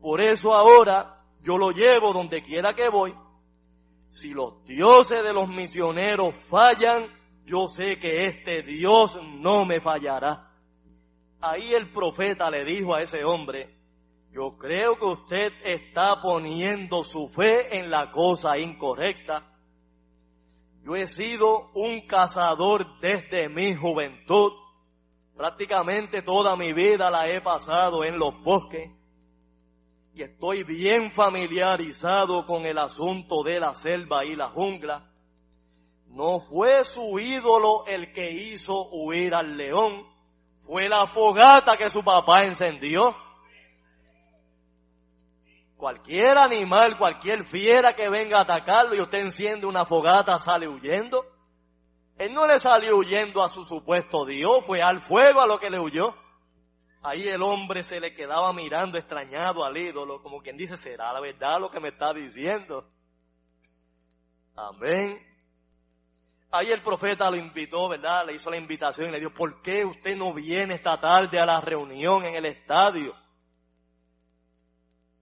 Por 0.00 0.22
eso 0.22 0.54
ahora 0.54 1.19
yo 1.42 1.56
lo 1.56 1.70
llevo 1.70 2.12
donde 2.12 2.42
quiera 2.42 2.72
que 2.72 2.88
voy. 2.88 3.14
Si 4.08 4.30
los 4.30 4.64
dioses 4.64 5.22
de 5.22 5.32
los 5.32 5.48
misioneros 5.48 6.34
fallan, 6.48 7.06
yo 7.44 7.66
sé 7.66 7.98
que 7.98 8.26
este 8.26 8.62
Dios 8.62 9.18
no 9.38 9.64
me 9.64 9.80
fallará. 9.80 10.50
Ahí 11.40 11.72
el 11.72 11.90
profeta 11.90 12.50
le 12.50 12.64
dijo 12.64 12.94
a 12.94 13.00
ese 13.00 13.24
hombre, 13.24 13.74
yo 14.32 14.56
creo 14.58 14.96
que 14.96 15.06
usted 15.06 15.52
está 15.64 16.20
poniendo 16.20 17.02
su 17.02 17.26
fe 17.28 17.78
en 17.78 17.90
la 17.90 18.10
cosa 18.10 18.58
incorrecta. 18.58 19.46
Yo 20.84 20.96
he 20.96 21.06
sido 21.06 21.70
un 21.74 22.06
cazador 22.06 23.00
desde 23.00 23.48
mi 23.48 23.74
juventud. 23.74 24.52
Prácticamente 25.36 26.22
toda 26.22 26.56
mi 26.56 26.72
vida 26.72 27.10
la 27.10 27.28
he 27.28 27.40
pasado 27.40 28.04
en 28.04 28.18
los 28.18 28.40
bosques 28.42 28.99
y 30.12 30.22
estoy 30.22 30.64
bien 30.64 31.12
familiarizado 31.12 32.44
con 32.44 32.66
el 32.66 32.78
asunto 32.78 33.42
de 33.44 33.60
la 33.60 33.74
selva 33.74 34.24
y 34.24 34.34
la 34.34 34.48
jungla. 34.48 35.10
No 36.06 36.40
fue 36.40 36.84
su 36.84 37.18
ídolo 37.18 37.84
el 37.86 38.12
que 38.12 38.30
hizo 38.30 38.88
huir 38.90 39.34
al 39.34 39.56
león, 39.56 40.04
fue 40.58 40.88
la 40.88 41.06
fogata 41.06 41.76
que 41.76 41.88
su 41.88 42.02
papá 42.02 42.44
encendió. 42.44 43.14
Cualquier 45.76 46.36
animal, 46.36 46.98
cualquier 46.98 47.46
fiera 47.46 47.94
que 47.94 48.10
venga 48.10 48.38
a 48.38 48.42
atacarlo 48.42 48.94
y 48.94 49.00
usted 49.00 49.20
enciende 49.20 49.66
una 49.66 49.86
fogata, 49.86 50.36
sale 50.38 50.68
huyendo. 50.68 51.24
Él 52.18 52.34
no 52.34 52.46
le 52.46 52.58
salió 52.58 52.98
huyendo 52.98 53.42
a 53.42 53.48
su 53.48 53.64
supuesto 53.64 54.26
Dios, 54.26 54.62
fue 54.66 54.82
al 54.82 55.00
fuego 55.00 55.40
a 55.40 55.46
lo 55.46 55.58
que 55.58 55.70
le 55.70 55.80
huyó. 55.80 56.14
Ahí 57.02 57.26
el 57.28 57.42
hombre 57.42 57.82
se 57.82 57.98
le 57.98 58.14
quedaba 58.14 58.52
mirando 58.52 58.98
extrañado 58.98 59.64
al 59.64 59.76
ídolo, 59.76 60.22
como 60.22 60.42
quien 60.42 60.56
dice, 60.56 60.76
¿será 60.76 61.12
la 61.12 61.20
verdad 61.20 61.58
lo 61.58 61.70
que 61.70 61.80
me 61.80 61.88
está 61.88 62.12
diciendo? 62.12 62.90
Amén. 64.54 65.18
Ahí 66.50 66.68
el 66.68 66.82
profeta 66.82 67.30
lo 67.30 67.36
invitó, 67.36 67.88
¿verdad? 67.88 68.26
Le 68.26 68.34
hizo 68.34 68.50
la 68.50 68.58
invitación 68.58 69.08
y 69.08 69.12
le 69.12 69.20
dijo, 69.20 69.32
¿por 69.32 69.62
qué 69.62 69.84
usted 69.84 70.16
no 70.16 70.34
viene 70.34 70.74
esta 70.74 71.00
tarde 71.00 71.38
a 71.38 71.46
la 71.46 71.60
reunión 71.60 72.24
en 72.24 72.34
el 72.34 72.44
estadio 72.44 73.14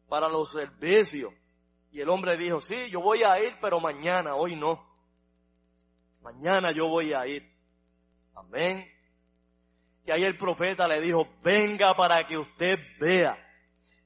para 0.09 0.29
los 0.29 0.51
servicios? 0.51 1.33
Y 1.93 2.01
el 2.01 2.09
hombre 2.09 2.37
dijo, 2.37 2.61
sí, 2.61 2.91
yo 2.91 3.01
voy 3.01 3.23
a 3.23 3.39
ir, 3.41 3.57
pero 3.61 3.79
mañana, 3.79 4.35
hoy 4.35 4.57
no. 4.57 4.85
Mañana 6.23 6.73
yo 6.73 6.89
voy 6.89 7.13
a 7.13 7.27
ir. 7.27 7.49
Amén. 8.35 8.98
Y 10.09 10.11
ahí 10.11 10.25
el 10.25 10.39
profeta 10.39 10.89
le 10.89 11.03
dijo, 11.03 11.29
venga 11.43 11.93
para 11.95 12.25
que 12.27 12.39
usted 12.39 12.79
vea 12.99 13.37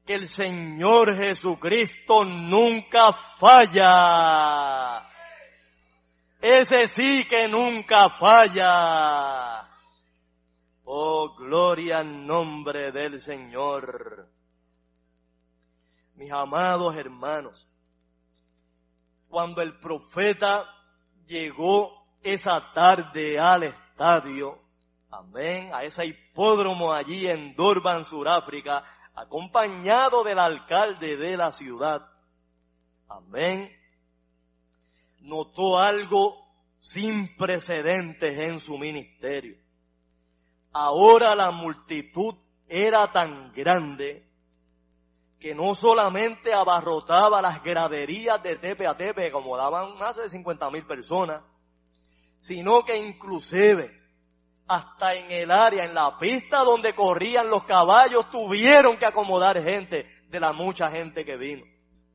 que 0.05 0.15
el 0.15 0.27
Señor 0.27 1.15
Jesucristo 1.15 2.25
nunca 2.25 3.13
falla. 3.39 5.09
Ese 6.41 6.89
sí 6.89 7.25
que 7.25 7.47
nunca 7.47 8.11
falla. 8.19 9.69
Oh, 10.83 11.37
gloria 11.37 11.99
al 11.99 12.27
nombre 12.27 12.91
del 12.91 13.21
Señor. 13.21 14.29
Mis 16.17 16.33
amados 16.33 16.97
hermanos, 16.97 17.71
cuando 19.29 19.63
el 19.63 19.79
profeta 19.79 20.65
llegó 21.27 21.93
esa 22.25 22.73
tarde 22.73 23.39
al 23.39 23.63
estadio, 23.63 24.62
amén, 25.13 25.71
a 25.75 25.83
ese 25.85 26.07
hipódromo 26.07 26.93
allí 26.93 27.29
en 27.29 27.55
Durban, 27.55 28.05
Sudáfrica, 28.05 28.83
acompañado 29.15 30.25
del 30.25 30.39
alcalde 30.39 31.17
de 31.17 31.37
la 31.37 31.53
ciudad, 31.53 32.09
amén, 33.09 33.71
notó 35.21 35.79
algo 35.79 36.37
sin 36.81 37.37
precedentes 37.37 38.39
en 38.39 38.59
su 38.59 38.79
ministerio. 38.79 39.57
Ahora 40.73 41.35
la 41.35 41.51
multitud 41.51 42.35
era 42.67 43.13
tan 43.13 43.53
grande 43.53 44.27
que 45.39 45.55
no 45.55 45.75
solamente 45.75 46.55
abarrotaba 46.55 47.43
las 47.43 47.63
graderías 47.63 48.43
de 48.43 48.57
tepe 48.57 48.87
a 48.87 48.97
tepe, 48.97 49.31
como 49.31 49.57
daban 49.59 49.99
más 49.99 50.17
de 50.17 50.31
50 50.31 50.71
mil 50.71 50.87
personas, 50.87 51.43
sino 52.39 52.85
que 52.85 52.97
inclusive 52.97 54.02
hasta 54.75 55.15
en 55.15 55.31
el 55.31 55.51
área, 55.51 55.85
en 55.85 55.95
la 55.95 56.19
pista 56.19 56.65
donde 56.65 56.95
corrían 56.95 57.49
los 57.49 57.65
caballos, 57.65 58.29
tuvieron 58.29 58.97
que 58.97 59.07
acomodar 59.07 59.63
gente 59.63 60.07
de 60.29 60.41
la 60.41 60.53
mucha 60.53 60.89
gente 60.89 61.25
que 61.25 61.37
vino 61.37 61.65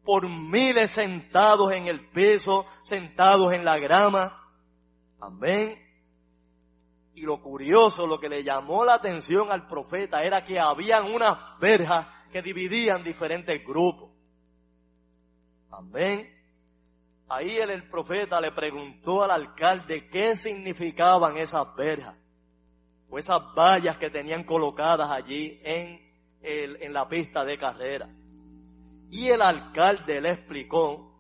por 0.08 0.30
miles 0.30 0.92
sentados 0.92 1.74
en 1.74 1.88
el 1.88 2.10
piso, 2.12 2.66
sentados 2.84 3.52
en 3.52 3.66
la 3.66 3.78
grama. 3.78 4.38
Amén. 5.20 5.78
Y 7.14 7.24
lo 7.24 7.42
curioso, 7.42 8.08
lo 8.08 8.18
que 8.18 8.30
le 8.30 8.42
llamó 8.42 8.86
la 8.86 8.94
atención 8.94 9.52
al 9.52 9.68
profeta 9.68 10.24
era 10.24 10.46
que 10.46 10.62
habían 10.62 11.14
unas 11.14 11.60
verjas 11.60 12.08
que 12.32 12.42
dividían 12.42 13.04
diferentes 13.04 13.62
grupos. 13.66 14.14
Amén. 15.72 16.34
Ahí 17.28 17.58
el, 17.58 17.72
el 17.72 17.90
profeta 17.90 18.40
le 18.40 18.54
preguntó 18.54 19.24
al 19.24 19.32
alcalde 19.32 20.08
qué 20.10 20.38
significaban 20.38 21.36
esas 21.38 21.76
verjas. 21.76 22.16
O 23.10 23.18
esas 23.18 23.42
vallas 23.56 23.98
que 23.98 24.10
tenían 24.10 24.44
colocadas 24.44 25.10
allí 25.12 25.60
en, 25.64 26.00
el, 26.42 26.82
en 26.82 26.94
la 26.94 27.08
pista 27.08 27.44
de 27.44 27.58
carrera. 27.58 28.10
Y 29.10 29.30
el 29.30 29.42
alcalde 29.42 30.22
le 30.22 30.32
explicó 30.32 31.14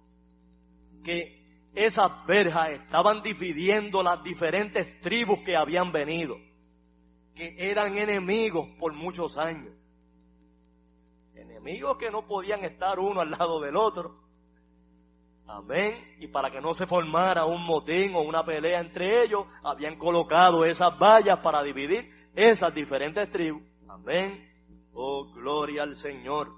que 1.04 1.38
esas 1.74 2.26
verjas 2.26 2.72
estaban 2.72 3.22
dividiendo 3.22 4.02
las 4.02 4.24
diferentes 4.24 5.00
tribus 5.00 5.40
que 5.46 5.56
habían 5.56 5.92
venido, 5.92 6.36
que 7.36 7.56
eran 7.58 7.98
enemigos 7.98 8.68
por 8.80 8.94
muchos 8.94 9.38
años. 9.38 9.74
Enemigos 11.36 11.98
que 11.98 12.10
no 12.10 12.26
podían 12.26 12.66
estar 12.66 13.00
uno 13.00 13.22
al 13.22 13.32
lado 13.32 13.62
del 13.62 13.76
otro. 13.78 14.26
Amén. 15.48 16.16
Y 16.20 16.28
para 16.28 16.52
que 16.52 16.60
no 16.60 16.74
se 16.74 16.86
formara 16.86 17.45
un 17.45 17.66
motín 17.66 18.16
o 18.16 18.22
una 18.22 18.43
pelea 18.43 18.82
entre 18.82 19.24
ellos, 19.24 19.45
habían 19.64 19.98
colocado 19.98 20.66
esas 20.66 20.98
vallas 21.00 21.39
para 21.39 21.64
dividir 21.64 22.10
esas 22.36 22.74
diferentes 22.74 23.32
tribus. 23.32 23.64
Amén. 23.88 24.48
Oh, 24.93 25.32
gloria 25.34 25.84
al 25.84 25.95
Señor. 25.95 26.50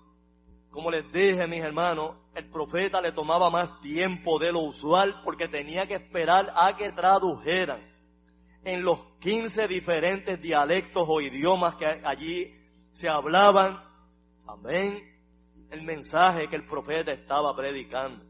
Como 0.71 0.91
les 0.91 1.11
dije, 1.11 1.47
mis 1.47 1.61
hermanos, 1.61 2.15
el 2.35 2.49
profeta 2.49 3.01
le 3.01 3.11
tomaba 3.11 3.49
más 3.49 3.79
tiempo 3.81 4.39
de 4.39 4.51
lo 4.51 4.61
usual 4.61 5.21
porque 5.23 5.47
tenía 5.47 5.87
que 5.87 5.95
esperar 5.95 6.51
a 6.55 6.75
que 6.75 6.91
tradujeran 6.91 7.81
en 8.63 8.83
los 8.83 8.99
15 9.19 9.67
diferentes 9.67 10.41
dialectos 10.41 11.05
o 11.07 11.21
idiomas 11.21 11.75
que 11.75 11.85
allí 11.85 12.55
se 12.91 13.09
hablaban. 13.09 13.79
Amén. 14.47 15.03
El 15.69 15.83
mensaje 15.83 16.47
que 16.47 16.55
el 16.55 16.65
profeta 16.65 17.11
estaba 17.11 17.55
predicando. 17.55 18.28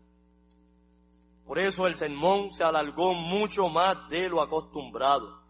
Por 1.49 1.57
eso 1.57 1.87
el 1.87 1.95
sermón 1.95 2.51
se 2.51 2.63
alargó 2.63 3.15
mucho 3.15 3.69
más 3.69 4.07
de 4.07 4.29
lo 4.29 4.39
acostumbrado. 4.39 5.41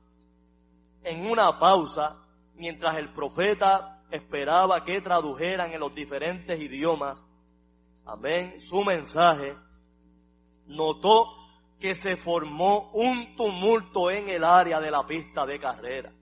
En 1.04 1.30
una 1.30 1.60
pausa, 1.60 2.26
mientras 2.56 2.96
el 2.96 3.12
profeta 3.12 4.02
esperaba 4.10 4.86
que 4.86 5.02
tradujeran 5.02 5.74
en 5.74 5.82
los 5.82 5.94
diferentes 5.94 6.58
idiomas, 6.58 7.22
amén, 8.06 8.62
su 8.62 8.82
mensaje, 8.82 9.58
notó 10.68 11.36
que 11.82 11.94
se 11.96 12.16
formó 12.16 12.92
un 12.94 13.36
tumulto 13.36 14.10
en 14.10 14.30
el 14.30 14.46
área 14.46 14.80
de 14.80 14.92
la 14.92 15.06
pista 15.06 15.46
de 15.46 15.60
carrera. 15.60 16.14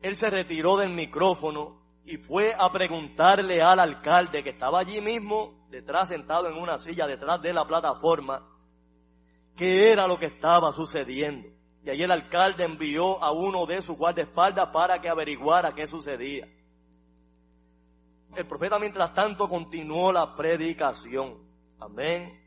Él 0.00 0.14
se 0.14 0.30
retiró 0.30 0.76
del 0.76 0.94
micrófono 0.94 1.82
y 2.06 2.18
fue 2.18 2.54
a 2.56 2.70
preguntarle 2.70 3.60
al 3.60 3.80
alcalde 3.80 4.44
que 4.44 4.50
estaba 4.50 4.78
allí 4.78 5.00
mismo, 5.00 5.66
detrás 5.68 6.08
sentado 6.08 6.46
en 6.46 6.54
una 6.54 6.78
silla, 6.78 7.04
detrás 7.04 7.42
de 7.42 7.52
la 7.52 7.66
plataforma, 7.66 8.46
qué 9.56 9.90
era 9.90 10.06
lo 10.06 10.16
que 10.16 10.26
estaba 10.26 10.70
sucediendo. 10.70 11.48
Y 11.82 11.90
ahí 11.90 12.02
el 12.02 12.12
alcalde 12.12 12.64
envió 12.64 13.22
a 13.22 13.32
uno 13.32 13.66
de 13.66 13.80
sus 13.80 13.96
guardaespaldas 13.96 14.68
para 14.68 15.00
que 15.00 15.08
averiguara 15.08 15.72
qué 15.72 15.88
sucedía. 15.88 16.46
El 18.36 18.46
profeta, 18.46 18.78
mientras 18.78 19.12
tanto, 19.12 19.48
continuó 19.48 20.12
la 20.12 20.36
predicación. 20.36 21.38
Amén. 21.80 22.40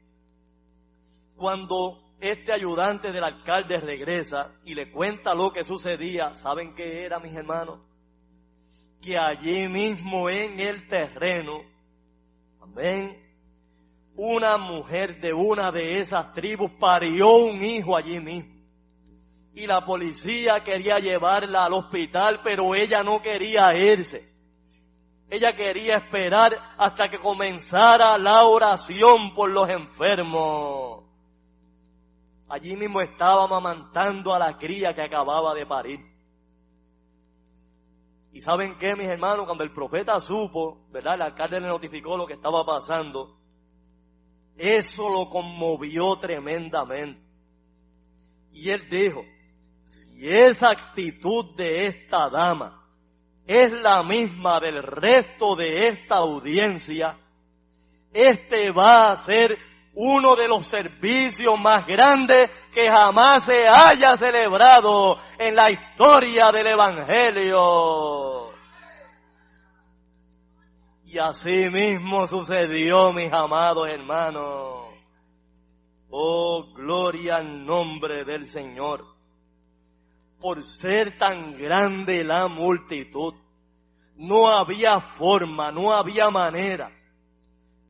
Cuando 1.35 2.13
este 2.21 2.53
ayudante 2.53 3.11
del 3.11 3.25
alcalde 3.25 3.75
regresa 3.81 4.53
y 4.63 4.73
le 4.73 4.89
cuenta 4.89 5.33
lo 5.33 5.51
que 5.51 5.63
sucedía, 5.63 6.33
¿saben 6.33 6.75
qué 6.75 7.03
era, 7.03 7.19
mis 7.19 7.35
hermanos? 7.35 7.88
Que 9.01 9.17
allí 9.17 9.67
mismo 9.67 10.29
en 10.29 10.59
el 10.59 10.87
terreno, 10.87 11.61
amén, 12.61 13.17
una 14.15 14.57
mujer 14.57 15.21
de 15.21 15.33
una 15.33 15.71
de 15.71 15.99
esas 15.99 16.33
tribus 16.33 16.71
parió 16.79 17.35
un 17.35 17.63
hijo 17.63 17.95
allí 17.95 18.19
mismo. 18.19 18.59
Y 19.53 19.65
la 19.65 19.85
policía 19.85 20.61
quería 20.63 20.99
llevarla 20.99 21.65
al 21.65 21.73
hospital, 21.73 22.41
pero 22.43 22.75
ella 22.75 23.01
no 23.01 23.21
quería 23.21 23.73
irse. 23.75 24.29
Ella 25.29 25.53
quería 25.53 25.95
esperar 25.95 26.57
hasta 26.77 27.07
que 27.07 27.19
comenzara 27.19 28.17
la 28.17 28.45
oración 28.45 29.33
por 29.33 29.51
los 29.51 29.69
enfermos. 29.69 31.03
Allí 32.49 32.75
mismo 32.75 32.99
estaba 32.99 33.45
amamantando 33.45 34.33
a 34.33 34.39
la 34.39 34.57
cría 34.57 34.93
que 34.93 35.03
acababa 35.03 35.53
de 35.53 35.65
parir. 35.67 36.08
Y 38.31 38.41
saben 38.41 38.77
qué, 38.77 38.95
mis 38.95 39.07
hermanos, 39.07 39.45
cuando 39.45 39.63
el 39.63 39.73
profeta 39.73 40.19
supo, 40.19 40.85
¿verdad? 40.91 41.15
El 41.15 41.21
alcalde 41.23 41.59
le 41.59 41.67
notificó 41.67 42.15
lo 42.15 42.27
que 42.27 42.33
estaba 42.33 42.65
pasando. 42.65 43.37
Eso 44.55 45.09
lo 45.09 45.29
conmovió 45.29 46.15
tremendamente. 46.17 47.21
Y 48.51 48.69
él 48.69 48.87
dijo, 48.89 49.23
si 49.83 50.27
esa 50.27 50.71
actitud 50.71 51.55
de 51.55 51.85
esta 51.85 52.29
dama 52.29 52.85
es 53.47 53.71
la 53.71 54.03
misma 54.03 54.59
del 54.59 54.83
resto 54.83 55.55
de 55.55 55.87
esta 55.87 56.17
audiencia, 56.17 57.17
este 58.13 58.71
va 58.71 59.07
a 59.07 59.17
ser 59.17 59.57
uno 60.01 60.33
de 60.37 60.47
los 60.47 60.65
servicios 60.65 61.59
más 61.59 61.85
grandes 61.85 62.49
que 62.73 62.89
jamás 62.89 63.43
se 63.43 63.67
haya 63.67 64.15
celebrado 64.15 65.17
en 65.37 65.53
la 65.53 65.69
historia 65.69 66.53
del 66.53 66.67
Evangelio. 66.67 68.53
Y 71.03 71.17
así 71.17 71.69
mismo 71.69 72.25
sucedió, 72.27 73.11
mis 73.11 73.29
amados 73.33 73.89
hermanos. 73.89 74.85
Oh, 76.09 76.71
gloria 76.73 77.35
al 77.35 77.65
nombre 77.65 78.23
del 78.23 78.45
Señor. 78.45 79.03
Por 80.39 80.63
ser 80.63 81.17
tan 81.17 81.57
grande 81.57 82.23
la 82.23 82.47
multitud, 82.47 83.33
no 84.15 84.47
había 84.47 85.01
forma, 85.11 85.73
no 85.73 85.91
había 85.91 86.29
manera 86.29 86.89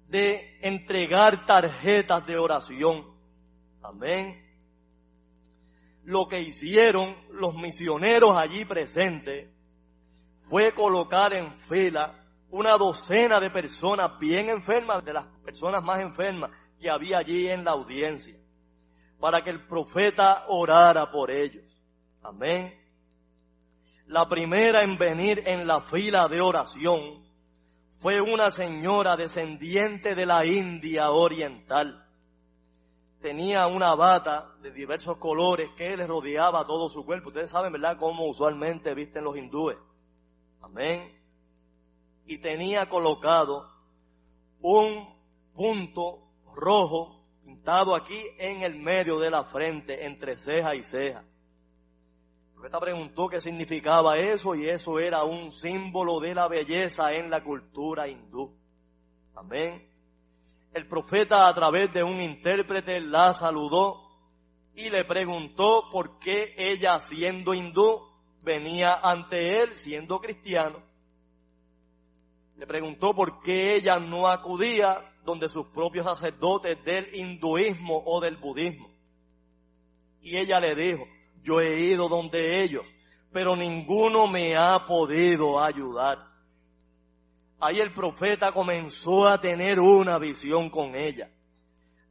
de 0.10 0.57
entregar 0.62 1.45
tarjetas 1.45 2.26
de 2.26 2.38
oración. 2.38 3.05
Amén. 3.82 4.43
Lo 6.03 6.28
que 6.28 6.41
hicieron 6.41 7.16
los 7.32 7.55
misioneros 7.55 8.36
allí 8.36 8.66
presentes 8.66 9.53
fue 10.49 10.74
colocar 10.74 11.34
en 11.34 11.55
fila 11.55 12.26
una 12.49 12.76
docena 12.76 13.39
de 13.39 13.51
personas 13.51 14.18
bien 14.20 14.49
enfermas, 14.49 15.05
de 15.05 15.14
las 15.14 15.26
personas 15.43 15.84
más 15.84 15.99
enfermas 15.99 16.49
que 16.80 16.89
había 16.89 17.20
allí 17.20 17.47
en 17.47 17.64
la 17.64 17.72
audiencia, 17.72 18.36
para 19.20 19.43
que 19.43 19.51
el 19.51 19.68
profeta 19.68 20.45
orara 20.47 21.12
por 21.12 21.30
ellos. 21.30 21.66
Amén. 22.24 22.74
La 24.07 24.28
primera 24.28 24.82
en 24.82 24.97
venir 24.97 25.43
en 25.45 25.68
la 25.68 25.82
fila 25.82 26.28
de 26.28 26.41
oración 26.41 27.29
fue 28.02 28.22
una 28.22 28.50
señora 28.50 29.18
descendiente 29.18 30.16
de 30.16 30.26
la 30.26 30.45
India 30.45 31.12
oriental. 31.12 32.08
Tenía 33.22 33.68
una 33.68 33.93
bata 33.93 34.54
de 34.62 34.72
diversos 34.72 35.18
colores 35.18 35.70
que 35.76 35.97
le 35.97 36.08
rodeaba 36.08 36.66
todo 36.66 36.88
su 36.88 37.06
cuerpo. 37.06 37.28
Ustedes 37.28 37.52
saben, 37.52 37.74
¿verdad?, 37.74 37.97
cómo 38.00 38.26
usualmente 38.26 38.95
visten 38.95 39.26
los 39.26 39.36
hindúes. 39.36 39.78
Amén. 40.62 41.12
Y 42.26 42.38
tenía 42.38 42.88
colocado 42.88 43.70
un 44.62 45.06
punto 45.54 46.24
rojo 46.56 47.22
pintado 47.43 47.93
aquí 47.97 48.22
en 48.38 48.64
el 48.64 48.80
medio 48.80 49.20
de 49.20 49.30
la 49.30 49.43
frente, 49.43 50.06
entre 50.06 50.38
ceja 50.38 50.74
y 50.74 50.84
ceja 50.84 51.26
profeta 52.60 52.80
preguntó 52.82 53.30
qué 53.30 53.39
significaba 53.39 54.18
eso 54.18 54.53
y 54.53 54.68
eso 54.68 54.99
era 54.99 55.24
un 55.24 55.49
símbolo 55.49 56.20
de 56.20 56.36
la 56.36 56.49
belleza 56.49 57.14
en 57.14 57.30
la 57.30 57.41
cultura 57.41 58.10
hindú. 58.10 58.53
Amén. 59.34 59.88
El 60.74 60.86
profeta 60.86 61.47
a 61.47 61.53
través 61.53 61.93
de 61.93 62.03
un 62.03 62.20
intérprete 62.20 62.99
la 62.99 63.34
saludó 63.34 64.01
y 64.76 64.89
le 64.89 65.05
preguntó 65.05 65.89
por 65.89 66.20
qué 66.20 66.53
ella 66.57 66.99
siendo 66.99 67.53
hindú 67.53 68.01
venía 68.41 68.99
ante 69.01 69.62
él 69.62 69.76
siendo 69.76 70.20
cristiano. 70.20 70.84
Le 72.57 72.68
preguntó 72.68 73.14
por 73.14 73.41
qué 73.41 73.76
ella 73.76 73.99
no 73.99 74.28
acudía 74.28 75.14
donde 75.24 75.47
sus 75.47 75.68
propios 75.68 76.03
sacerdotes 76.05 76.84
del 76.84 77.16
hinduismo 77.16 78.03
o 78.05 78.20
del 78.20 78.36
budismo. 78.36 78.89
Y 80.22 80.36
ella 80.36 80.60
le 80.60 80.76
dijo, 80.76 81.05
yo 81.44 81.60
he 81.60 81.80
ido 81.80 82.08
donde 82.08 82.64
ellos, 82.64 82.86
pero 83.32 83.56
ninguno 83.56 84.28
me 84.28 84.56
ha 84.56 84.86
podido 84.86 85.60
ayudar. 85.60 86.20
Ahí 87.60 87.80
el 87.80 87.94
profeta 87.94 88.52
comenzó 88.52 89.28
a 89.28 89.40
tener 89.40 89.80
una 89.80 90.18
visión 90.18 90.70
con 90.70 90.96
ella, 90.96 91.30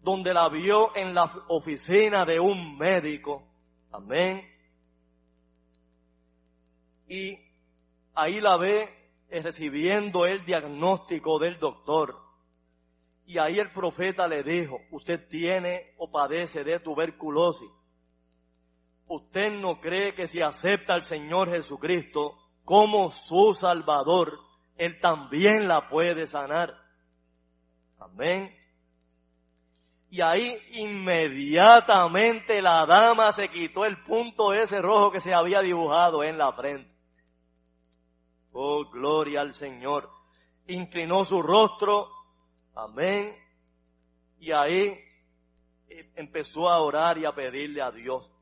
donde 0.03 0.35
la 0.35 0.49
vio 0.49 0.95
en 0.95 1.15
la 1.15 1.25
oficina 1.49 2.25
de 2.25 2.39
un 2.39 2.77
médico. 2.77 3.43
Amén. 3.91 4.43
Y 7.09 7.39
ahí 8.15 8.41
la 8.41 8.59
ve 8.59 8.91
eh, 9.31 9.43
recibiendo 9.43 10.27
el 10.27 10.45
diagnóstico 10.45 11.39
del 11.39 11.59
doctor. 11.59 12.17
Y 13.25 13.39
ahí 13.39 13.59
el 13.59 13.71
profeta 13.73 14.27
le 14.29 14.43
dijo, 14.43 14.81
usted 14.91 15.29
tiene 15.29 15.95
o 15.99 16.11
padece 16.11 16.65
de 16.65 16.81
tuberculosis 16.81 17.69
¿usted 19.09 19.53
no 19.53 19.81
cree 19.81 20.15
que 20.15 20.27
si 20.27 20.41
acepta 20.41 20.95
al 20.95 21.03
Señor 21.03 21.51
Jesucristo 21.51 22.37
como 22.65 23.11
su 23.11 23.55
Salvador, 23.55 24.39
Él 24.77 25.01
también 25.01 25.67
la 25.67 25.89
puede 25.89 26.27
sanar? 26.27 26.75
Amén. 27.99 28.55
Y 30.11 30.23
ahí 30.23 30.57
inmediatamente 30.73 32.63
la 32.63 32.87
dama 32.87 33.31
se 33.33 33.49
quitó 33.49 33.85
el 33.85 34.03
punto 34.05 34.55
ese 34.55 34.81
rojo 34.81 35.11
que 35.11 35.21
se 35.21 35.35
había 35.35 35.61
dibujado 35.61 36.23
en 36.25 36.39
la 36.39 36.53
frente. 36.53 36.91
Oh, 38.53 38.89
gloria 38.91 39.43
al 39.43 39.53
Señor. 39.53 40.11
Inclinó 40.67 41.25
su 41.25 41.43
rostro. 41.43 42.09
Amén. 42.75 43.37
Y 44.41 44.53
ahí 44.53 44.99
eh, 45.89 46.11
empezó 46.17 46.69
a 46.71 46.81
orar 46.81 47.19
y 47.19 47.27
a 47.27 47.33
pedirle 47.33 47.83
a 47.83 47.91
Dios. 47.91 48.33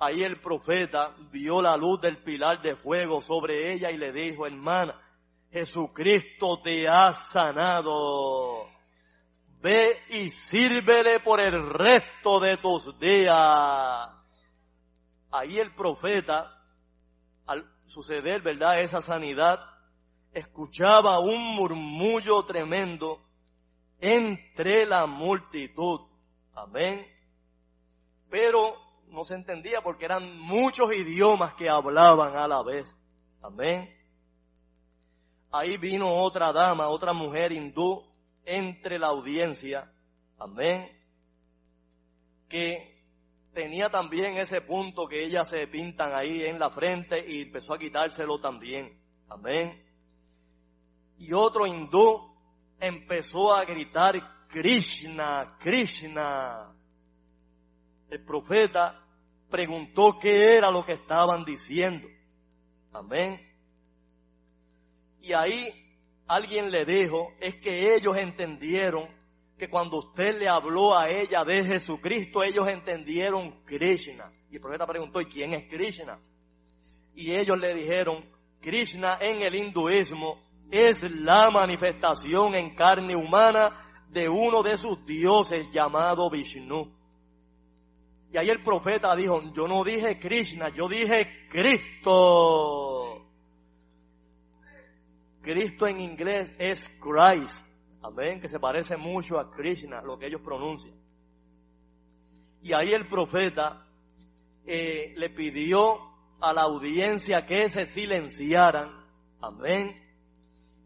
Ahí 0.00 0.22
el 0.22 0.40
profeta 0.40 1.14
vio 1.32 1.60
la 1.60 1.76
luz 1.76 2.00
del 2.00 2.22
pilar 2.22 2.62
de 2.62 2.76
fuego 2.76 3.20
sobre 3.20 3.72
ella 3.72 3.90
y 3.90 3.96
le 3.96 4.12
dijo, 4.12 4.46
hermana, 4.46 5.00
Jesucristo 5.50 6.60
te 6.62 6.86
ha 6.88 7.12
sanado. 7.12 8.66
Ve 9.60 9.98
y 10.10 10.30
sírvele 10.30 11.18
por 11.20 11.40
el 11.40 11.68
resto 11.70 12.38
de 12.38 12.58
tus 12.58 12.96
días. 13.00 14.08
Ahí 15.32 15.58
el 15.58 15.74
profeta, 15.74 16.62
al 17.46 17.68
suceder, 17.86 18.40
¿verdad?, 18.40 18.80
esa 18.80 19.00
sanidad, 19.00 19.58
escuchaba 20.32 21.18
un 21.18 21.56
murmullo 21.56 22.44
tremendo 22.44 23.20
entre 24.00 24.86
la 24.86 25.06
multitud. 25.06 26.02
Amén. 26.54 27.04
Pero 28.30 28.87
no 29.10 29.24
se 29.24 29.34
entendía 29.34 29.80
porque 29.82 30.04
eran 30.04 30.38
muchos 30.38 30.92
idiomas 30.92 31.54
que 31.54 31.68
hablaban 31.68 32.36
a 32.36 32.46
la 32.46 32.62
vez. 32.62 32.98
Amén. 33.42 33.94
Ahí 35.50 35.76
vino 35.78 36.12
otra 36.12 36.52
dama, 36.52 36.88
otra 36.88 37.12
mujer 37.12 37.52
hindú 37.52 38.04
entre 38.44 38.98
la 38.98 39.08
audiencia. 39.08 39.90
Amén. 40.38 40.90
Que 42.48 43.02
tenía 43.52 43.88
también 43.90 44.36
ese 44.36 44.60
punto 44.60 45.06
que 45.06 45.24
ellas 45.24 45.48
se 45.48 45.66
pintan 45.66 46.14
ahí 46.14 46.44
en 46.44 46.58
la 46.58 46.70
frente 46.70 47.18
y 47.26 47.42
empezó 47.42 47.74
a 47.74 47.78
quitárselo 47.78 48.38
también. 48.40 48.98
Amén. 49.28 49.84
Y 51.18 51.32
otro 51.32 51.66
hindú 51.66 52.36
empezó 52.78 53.54
a 53.54 53.64
gritar 53.64 54.46
Krishna, 54.48 55.56
Krishna. 55.58 56.74
El 58.10 58.24
profeta 58.24 59.04
preguntó 59.50 60.18
qué 60.20 60.56
era 60.56 60.70
lo 60.70 60.84
que 60.84 60.94
estaban 60.94 61.44
diciendo. 61.44 62.08
Amén. 62.92 63.40
Y 65.20 65.32
ahí 65.32 65.68
alguien 66.26 66.70
le 66.70 66.84
dijo, 66.84 67.32
es 67.40 67.56
que 67.56 67.94
ellos 67.94 68.16
entendieron 68.16 69.08
que 69.58 69.68
cuando 69.68 69.98
usted 69.98 70.38
le 70.38 70.48
habló 70.48 70.96
a 70.96 71.10
ella 71.10 71.42
de 71.44 71.64
Jesucristo, 71.64 72.42
ellos 72.42 72.68
entendieron 72.68 73.62
Krishna. 73.64 74.30
Y 74.50 74.56
el 74.56 74.60
profeta 74.60 74.86
preguntó, 74.86 75.20
¿y 75.20 75.26
quién 75.26 75.52
es 75.52 75.68
Krishna? 75.68 76.18
Y 77.14 77.34
ellos 77.34 77.58
le 77.58 77.74
dijeron, 77.74 78.24
Krishna 78.60 79.18
en 79.20 79.42
el 79.42 79.54
hinduismo 79.54 80.40
es 80.70 81.02
la 81.10 81.50
manifestación 81.50 82.54
en 82.54 82.74
carne 82.74 83.16
humana 83.16 84.04
de 84.10 84.28
uno 84.28 84.62
de 84.62 84.76
sus 84.76 85.04
dioses 85.04 85.68
llamado 85.72 86.30
Vishnu. 86.30 86.97
Y 88.30 88.38
ahí 88.38 88.50
el 88.50 88.62
profeta 88.62 89.14
dijo, 89.16 89.40
yo 89.54 89.66
no 89.66 89.82
dije 89.84 90.18
Krishna, 90.18 90.68
yo 90.74 90.88
dije 90.88 91.46
Cristo. 91.48 93.26
Cristo 95.40 95.86
en 95.86 96.00
inglés 96.00 96.54
es 96.58 96.88
Christ. 97.00 97.66
Amén, 98.02 98.40
que 98.40 98.48
se 98.48 98.60
parece 98.60 98.96
mucho 98.96 99.38
a 99.38 99.50
Krishna, 99.50 100.02
lo 100.02 100.18
que 100.18 100.26
ellos 100.26 100.42
pronuncian. 100.42 100.94
Y 102.62 102.72
ahí 102.74 102.92
el 102.92 103.08
profeta 103.08 103.86
eh, 104.66 105.14
le 105.16 105.30
pidió 105.30 106.08
a 106.40 106.52
la 106.52 106.62
audiencia 106.62 107.46
que 107.46 107.68
se 107.68 107.86
silenciaran. 107.86 108.90
Amén. 109.40 110.00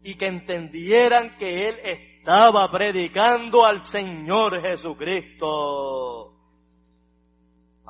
Y 0.03 0.15
que 0.15 0.27
entendieran 0.27 1.35
que 1.37 1.67
él 1.67 1.79
estaba 1.83 2.69
predicando 2.71 3.65
al 3.65 3.83
Señor 3.83 4.61
Jesucristo. 4.61 6.32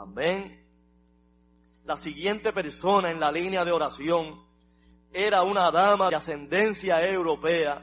Amén. 0.03 0.59
La 1.85 1.95
siguiente 1.95 2.51
persona 2.51 3.09
en 3.09 3.21
la 3.21 3.31
línea 3.31 3.63
de 3.63 3.71
oración 3.71 4.43
era 5.13 5.43
una 5.43 5.71
dama 5.71 6.09
de 6.09 6.15
ascendencia 6.17 6.99
europea 7.01 7.81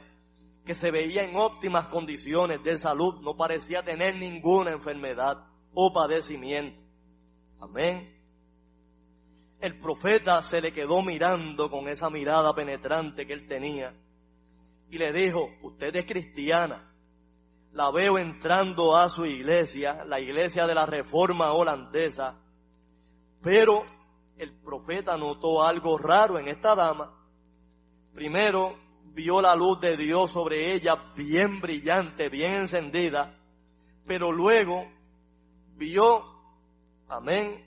que 0.63 0.75
se 0.75 0.91
veía 0.91 1.23
en 1.23 1.35
óptimas 1.35 1.87
condiciones 1.87 2.63
de 2.63 2.77
salud, 2.77 3.21
no 3.21 3.35
parecía 3.35 3.81
tener 3.81 4.17
ninguna 4.17 4.71
enfermedad 4.71 5.47
o 5.73 5.91
padecimiento. 5.91 6.79
Amén. 7.59 8.21
El 9.59 9.79
profeta 9.79 10.43
se 10.43 10.61
le 10.61 10.71
quedó 10.71 11.01
mirando 11.01 11.71
con 11.71 11.87
esa 11.87 12.11
mirada 12.11 12.53
penetrante 12.53 13.25
que 13.25 13.33
él 13.33 13.47
tenía 13.47 13.95
y 14.89 14.97
le 14.99 15.11
dijo, 15.11 15.49
usted 15.63 15.95
es 15.95 16.05
cristiana. 16.05 16.90
La 17.71 17.89
veo 17.89 18.17
entrando 18.17 18.95
a 18.95 19.07
su 19.09 19.25
iglesia, 19.25 20.03
la 20.05 20.19
iglesia 20.19 20.67
de 20.67 20.75
la 20.75 20.85
reforma 20.85 21.53
holandesa, 21.53 22.37
pero 23.41 23.83
el 24.37 24.59
profeta 24.61 25.15
notó 25.15 25.63
algo 25.63 25.97
raro 25.97 26.37
en 26.37 26.49
esta 26.49 26.75
dama. 26.75 27.17
Primero, 28.13 28.75
vio 29.13 29.41
la 29.41 29.55
luz 29.55 29.79
de 29.79 29.95
Dios 29.95 30.31
sobre 30.31 30.73
ella 30.73 31.13
bien 31.15 31.61
brillante, 31.61 32.29
bien 32.29 32.55
encendida, 32.55 33.37
pero 34.05 34.31
luego 34.31 34.85
vio, 35.77 36.23
amén, 37.07 37.65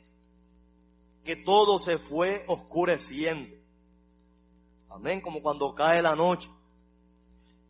que 1.24 1.36
todo 1.36 1.78
se 1.78 1.98
fue 1.98 2.44
oscureciendo. 2.46 3.56
Amén, 4.90 5.20
como 5.20 5.40
cuando 5.42 5.74
cae 5.74 6.02
la 6.02 6.14
noche. 6.14 6.48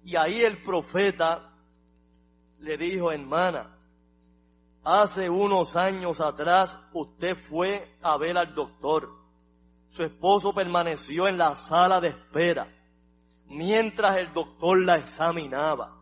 Y 0.03 0.17
ahí 0.17 0.43
el 0.43 0.61
profeta 0.63 1.54
le 2.65 2.79
dijo, 2.79 3.13
hermana, 3.13 3.79
hace 4.83 5.29
unos 5.29 5.77
años 5.77 6.21
atrás 6.21 6.79
usted 6.93 7.37
fue 7.37 7.97
a 8.03 8.17
ver 8.17 8.37
al 8.39 8.55
doctor. 8.55 9.11
Su 9.89 10.03
esposo 10.03 10.53
permaneció 10.53 11.29
en 11.29 11.39
la 11.39 11.55
sala 11.55 12.01
de 12.01 12.09
espera 12.09 12.69
mientras 13.47 14.17
el 14.17 14.33
doctor 14.33 14.83
la 14.83 14.99
examinaba. 14.99 16.01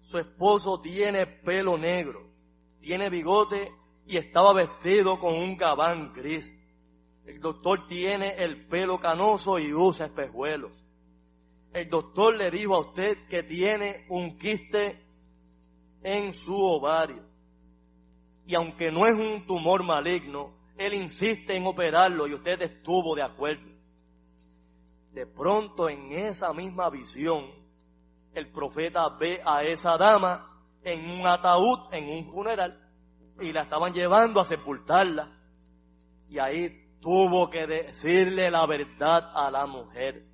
Su 0.00 0.18
esposo 0.18 0.80
tiene 0.80 1.26
pelo 1.26 1.78
negro, 1.78 2.28
tiene 2.80 3.08
bigote 3.08 3.72
y 4.04 4.16
estaba 4.16 4.52
vestido 4.52 5.18
con 5.18 5.34
un 5.34 5.56
gabán 5.56 6.12
gris. 6.12 6.52
El 7.24 7.40
doctor 7.40 7.86
tiene 7.86 8.34
el 8.36 8.66
pelo 8.66 8.98
canoso 8.98 9.60
y 9.60 9.72
usa 9.72 10.06
espejuelos 10.06 10.82
el 11.72 11.88
doctor 11.88 12.36
le 12.36 12.50
dijo 12.50 12.74
a 12.74 12.80
usted 12.80 13.26
que 13.28 13.42
tiene 13.42 14.04
un 14.08 14.36
quiste 14.36 15.01
en 16.02 16.32
su 16.32 16.54
ovario. 16.54 17.22
Y 18.46 18.54
aunque 18.54 18.90
no 18.90 19.06
es 19.06 19.14
un 19.14 19.46
tumor 19.46 19.84
maligno, 19.84 20.54
él 20.76 20.94
insiste 20.94 21.56
en 21.56 21.66
operarlo 21.66 22.26
y 22.26 22.34
usted 22.34 22.60
estuvo 22.60 23.14
de 23.14 23.22
acuerdo. 23.22 23.70
De 25.12 25.26
pronto 25.26 25.88
en 25.88 26.12
esa 26.12 26.52
misma 26.52 26.88
visión, 26.90 27.50
el 28.34 28.50
profeta 28.50 29.08
ve 29.20 29.40
a 29.44 29.62
esa 29.62 29.96
dama 29.96 30.48
en 30.82 31.20
un 31.20 31.26
ataúd, 31.26 31.92
en 31.92 32.08
un 32.08 32.32
funeral, 32.32 32.78
y 33.40 33.52
la 33.52 33.62
estaban 33.62 33.92
llevando 33.92 34.40
a 34.40 34.44
sepultarla. 34.44 35.38
Y 36.28 36.38
ahí 36.38 36.82
tuvo 37.00 37.50
que 37.50 37.66
decirle 37.66 38.50
la 38.50 38.66
verdad 38.66 39.30
a 39.34 39.50
la 39.50 39.66
mujer. 39.66 40.24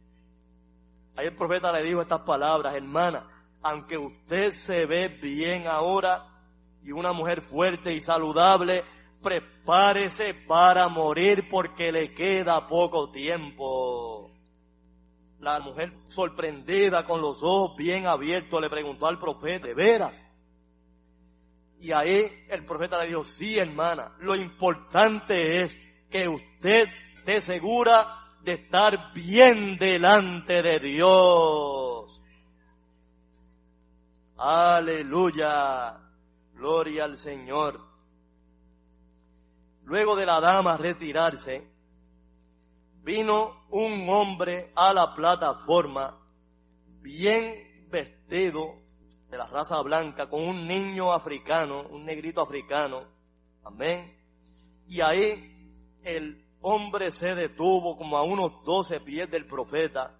Ahí 1.16 1.26
el 1.26 1.34
profeta 1.34 1.72
le 1.72 1.82
dijo 1.82 2.00
estas 2.00 2.20
palabras, 2.20 2.76
hermana, 2.76 3.26
aunque 3.62 3.98
usted 3.98 4.50
se 4.50 4.86
ve 4.86 5.08
bien 5.08 5.66
ahora 5.66 6.18
y 6.82 6.92
una 6.92 7.12
mujer 7.12 7.42
fuerte 7.42 7.92
y 7.92 8.00
saludable, 8.00 8.84
prepárese 9.22 10.34
para 10.46 10.88
morir 10.88 11.48
porque 11.50 11.90
le 11.90 12.12
queda 12.14 12.66
poco 12.66 13.10
tiempo. 13.10 14.30
La 15.40 15.60
mujer 15.60 15.92
sorprendida 16.08 17.04
con 17.04 17.20
los 17.20 17.42
ojos 17.42 17.76
bien 17.76 18.06
abiertos 18.06 18.60
le 18.60 18.70
preguntó 18.70 19.06
al 19.06 19.18
profeta, 19.18 19.68
¿de 19.68 19.74
veras? 19.74 20.24
Y 21.80 21.92
ahí 21.92 22.26
el 22.48 22.64
profeta 22.64 22.98
le 22.98 23.08
dijo, 23.08 23.24
sí 23.24 23.56
hermana, 23.56 24.16
lo 24.18 24.34
importante 24.34 25.62
es 25.62 25.78
que 26.10 26.28
usted 26.28 26.86
esté 27.18 27.40
segura 27.40 28.18
de 28.42 28.54
estar 28.54 29.12
bien 29.14 29.76
delante 29.76 30.62
de 30.62 30.78
Dios. 30.80 32.17
Aleluya. 34.38 35.98
Gloria 36.54 37.04
al 37.04 37.16
Señor. 37.16 37.80
luego 39.82 40.14
de 40.14 40.26
la 40.26 40.38
dama 40.38 40.76
retirarse, 40.76 41.66
vino 43.02 43.64
un 43.70 44.08
hombre 44.08 44.70
a 44.76 44.92
la 44.92 45.14
plataforma 45.14 46.18
bien 47.00 47.88
vestido 47.90 48.74
de 49.30 49.38
la 49.38 49.46
raza 49.46 49.80
blanca 49.80 50.28
con 50.28 50.46
un 50.46 50.68
niño 50.68 51.12
africano, 51.12 51.88
un 51.88 52.04
negrito 52.04 52.40
africano. 52.40 53.08
Amén. 53.64 54.14
Y 54.86 55.00
ahí 55.00 55.96
el 56.04 56.44
hombre 56.60 57.10
se 57.10 57.34
detuvo 57.34 57.96
como 57.96 58.16
a 58.16 58.22
unos 58.22 58.62
doce 58.64 59.00
pies 59.00 59.30
del 59.30 59.46
profeta 59.46 60.16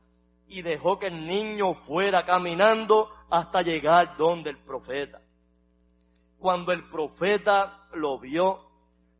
y 0.49 0.62
dejó 0.62 0.99
que 0.99 1.09
el 1.09 1.27
niño 1.27 1.75
fuera 1.75 2.25
caminando 2.25 3.11
hasta 3.31 3.62
llegar 3.62 4.16
donde 4.16 4.51
el 4.51 4.59
profeta. 4.59 5.20
Cuando 6.39 6.72
el 6.72 6.89
profeta 6.89 7.89
lo 7.95 8.18
vio, 8.18 8.68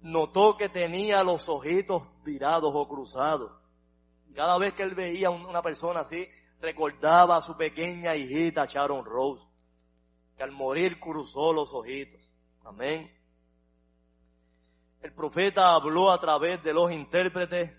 notó 0.00 0.56
que 0.56 0.68
tenía 0.68 1.22
los 1.22 1.48
ojitos 1.48 2.02
virados 2.24 2.72
o 2.74 2.88
cruzados. 2.88 3.52
Cada 4.34 4.56
vez 4.59 4.74
que 4.74 4.84
él 4.84 4.94
veía 4.94 5.30
una 5.30 5.62
persona 5.62 6.00
así, 6.00 6.28
recordaba 6.61 7.36
a 7.36 7.42
su 7.42 7.56
pequeña 7.56 8.14
hijita 8.14 8.66
Sharon 8.66 9.04
Rose, 9.04 9.44
que 10.36 10.42
al 10.42 10.52
morir 10.52 11.00
cruzó 11.00 11.52
los 11.52 11.74
ojitos. 11.74 12.20
Amén. 12.64 13.11
El 15.00 15.12
profeta 15.12 15.72
habló 15.72 16.12
a 16.12 16.18
través 16.18 16.62
de 16.62 16.72
los 16.72 16.92
intérpretes 16.92 17.72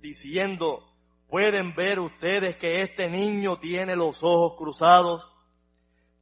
diciendo, 0.00 0.84
pueden 1.28 1.74
ver 1.74 2.00
ustedes 2.00 2.56
que 2.56 2.82
este 2.82 3.08
niño 3.08 3.58
tiene 3.58 3.96
los 3.96 4.22
ojos 4.22 4.56
cruzados. 4.56 5.32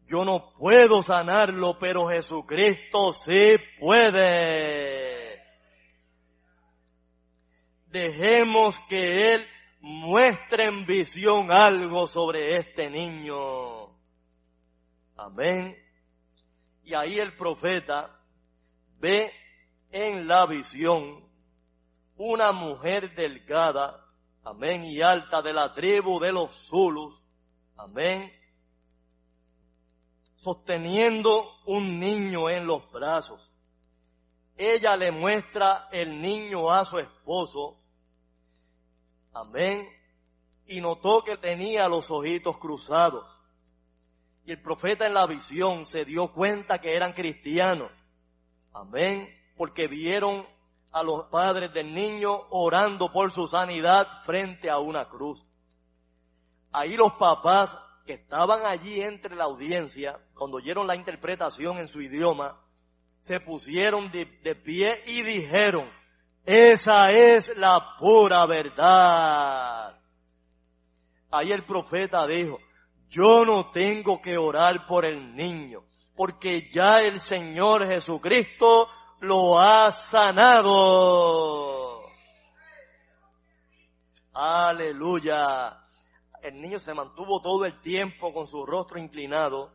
Yo 0.07 0.25
no 0.25 0.53
puedo 0.59 1.03
sanarlo, 1.03 1.79
pero 1.79 2.07
Jesucristo 2.07 3.13
sí 3.13 3.57
puede. 3.81 5.43
Dejemos 7.87 8.79
que 8.89 9.35
Él 9.35 9.47
muestre 9.81 10.67
en 10.67 10.85
visión 10.85 11.51
algo 11.51 12.07
sobre 12.07 12.57
este 12.57 12.91
niño. 12.91 13.95
Amén. 15.17 15.77
Y 16.85 16.95
ahí 16.95 17.19
el 17.19 17.35
profeta 17.35 18.21
ve 18.99 19.33
en 19.91 20.27
la 20.27 20.47
visión 20.47 21.25
una 22.17 22.53
mujer 22.53 23.15
delgada, 23.15 24.05
amén, 24.45 24.85
y 24.85 25.01
alta 25.01 25.41
de 25.43 25.53
la 25.53 25.73
tribu 25.73 26.21
de 26.21 26.33
los 26.33 26.53
Zulus, 26.69 27.21
amén, 27.77 28.33
sosteniendo 30.45 31.43
un 31.65 31.99
niño 31.99 32.51
en 32.51 32.67
los 32.67 32.91
brazos. 32.93 33.51
Ella 34.57 34.95
le 34.95 35.11
muestra 35.11 35.89
el 35.91 36.21
niño 36.21 36.71
a 36.71 36.85
su 36.85 36.99
esposo, 36.99 37.79
amén, 39.33 39.89
y 40.67 40.83
notó 40.83 41.25
que 41.25 41.39
tenía 41.39 41.89
los 41.89 42.11
ojitos 42.11 42.59
cruzados. 42.59 43.25
Y 44.45 44.53
el 44.53 44.61
profeta 44.61 45.07
en 45.07 45.15
la 45.15 45.27
visión 45.27 45.87
se 45.87 46.05
dio 46.05 46.31
cuenta 46.31 46.79
que 46.79 46.95
eran 46.95 47.15
cristianos, 47.15 47.91
amén, 48.75 49.27
porque 49.57 49.89
vieron 49.89 50.45
a 50.93 51.03
los 51.03 51.25
padres 51.29 51.73
del 51.73 51.95
niño 51.95 52.33
orando 52.51 53.11
por 53.11 53.31
su 53.31 53.47
sanidad 53.47 54.07
frente 54.25 54.71
a 54.71 54.79
una 54.79 55.09
cruz. 55.09 55.45
Ahí 56.71 56.97
los 56.97 57.15
papás 57.15 57.77
que 58.05 58.15
estaban 58.15 58.67
allí 58.67 59.01
entre 59.01 59.35
la 59.35 59.45
audiencia, 59.45 60.19
cuando 60.35 60.59
oyeron 60.59 60.87
la 60.87 60.95
interpretación 60.95 61.79
en 61.79 61.89
su 61.89 62.03
idioma, 62.03 62.61
se 63.19 63.41
pusieron 63.41 64.11
de, 64.11 64.55
pie 64.55 65.03
y 65.07 65.23
dijeron, 65.23 65.91
esa 66.45 67.09
es 67.09 67.57
la 67.57 67.97
pura 67.99 68.45
verdad. 68.47 69.99
Ahí 71.31 71.51
el 71.51 71.65
profeta 71.65 72.27
dijo, 72.27 72.59
yo 73.09 73.47
no 73.47 73.71
tengo 73.71 74.21
que 74.21 74.37
orar 74.37 74.87
por 74.87 75.07
el 75.07 75.35
niño, 75.35 75.85
porque 76.15 76.69
ya 76.71 77.01
el 77.01 77.21
Señor 77.21 77.87
Jesucristo 77.87 78.89
lo 79.21 79.59
ha 79.59 79.91
sanado. 79.91 82.03
Aleluya. 84.35 85.84
El 86.45 86.61
niño 86.61 86.79
se 86.79 86.93
mantuvo 86.93 87.41
todo 87.41 87.65
el 87.65 87.81
tiempo 87.81 88.31
con 88.35 88.47
su 88.47 88.67
rostro 88.67 88.99
inclinado. 88.99 89.73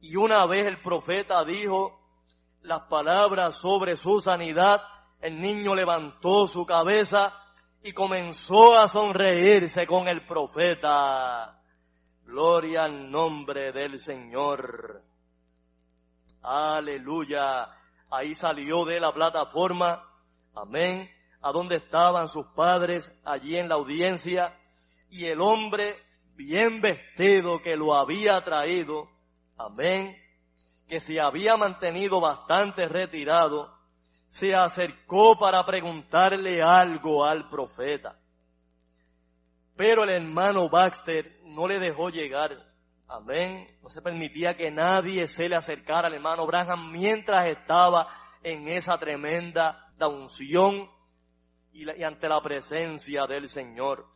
Y 0.00 0.16
una 0.16 0.46
vez 0.46 0.66
el 0.66 0.80
profeta 0.80 1.44
dijo 1.44 2.00
las 2.62 2.84
palabras 2.88 3.58
sobre 3.58 3.96
su 3.96 4.22
sanidad, 4.22 4.80
el 5.20 5.38
niño 5.38 5.74
levantó 5.74 6.46
su 6.46 6.64
cabeza 6.64 7.34
y 7.82 7.92
comenzó 7.92 8.80
a 8.80 8.88
sonreírse 8.88 9.84
con 9.84 10.08
el 10.08 10.26
profeta. 10.26 11.60
Gloria 12.24 12.84
al 12.84 13.10
nombre 13.10 13.70
del 13.72 13.98
Señor. 13.98 15.02
Aleluya. 16.40 17.68
Ahí 18.10 18.34
salió 18.34 18.86
de 18.86 19.00
la 19.00 19.12
plataforma, 19.12 20.02
amén, 20.54 21.10
a 21.42 21.52
donde 21.52 21.76
estaban 21.76 22.26
sus 22.26 22.46
padres, 22.54 23.12
allí 23.22 23.58
en 23.58 23.68
la 23.68 23.74
audiencia, 23.74 24.58
y 25.10 25.26
el 25.26 25.42
hombre 25.42 26.05
bien 26.36 26.80
vestido 26.80 27.60
que 27.62 27.76
lo 27.76 27.94
había 27.94 28.40
traído, 28.42 29.08
amén, 29.56 30.16
que 30.88 31.00
se 31.00 31.20
había 31.20 31.56
mantenido 31.56 32.20
bastante 32.20 32.86
retirado, 32.88 33.74
se 34.26 34.54
acercó 34.54 35.38
para 35.38 35.64
preguntarle 35.64 36.62
algo 36.62 37.24
al 37.24 37.48
profeta. 37.48 38.18
Pero 39.76 40.04
el 40.04 40.10
hermano 40.10 40.68
Baxter 40.68 41.40
no 41.44 41.66
le 41.66 41.78
dejó 41.78 42.08
llegar. 42.08 42.56
Amén. 43.08 43.66
No 43.82 43.88
se 43.88 44.02
permitía 44.02 44.54
que 44.54 44.70
nadie 44.70 45.26
se 45.28 45.48
le 45.48 45.56
acercara 45.56 46.08
al 46.08 46.14
hermano 46.14 46.46
Branham 46.46 46.90
mientras 46.90 47.46
estaba 47.46 48.08
en 48.42 48.68
esa 48.68 48.98
tremenda 48.98 49.92
unción 50.08 50.88
y, 51.72 51.84
y 51.84 52.02
ante 52.02 52.28
la 52.28 52.40
presencia 52.40 53.26
del 53.26 53.48
Señor. 53.48 54.15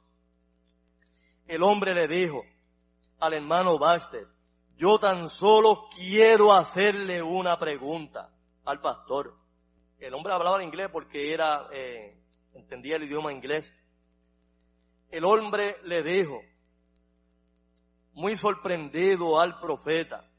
El 1.50 1.64
hombre 1.64 1.92
le 1.92 2.06
dijo 2.06 2.44
al 3.18 3.34
hermano 3.34 3.76
Baxter, 3.76 4.24
yo 4.76 5.00
tan 5.00 5.28
solo 5.28 5.88
quiero 5.92 6.52
hacerle 6.52 7.20
una 7.20 7.58
pregunta 7.58 8.30
al 8.64 8.80
pastor. 8.80 9.34
El 9.98 10.14
hombre 10.14 10.32
hablaba 10.32 10.62
inglés 10.62 10.90
porque 10.92 11.34
era, 11.34 11.66
eh, 11.72 12.16
entendía 12.54 12.94
el 12.94 13.02
idioma 13.02 13.32
inglés. 13.32 13.74
El 15.10 15.24
hombre 15.24 15.78
le 15.82 16.04
dijo, 16.04 16.40
muy 18.12 18.36
sorprendido 18.36 19.40
al 19.40 19.58
profeta. 19.58 20.30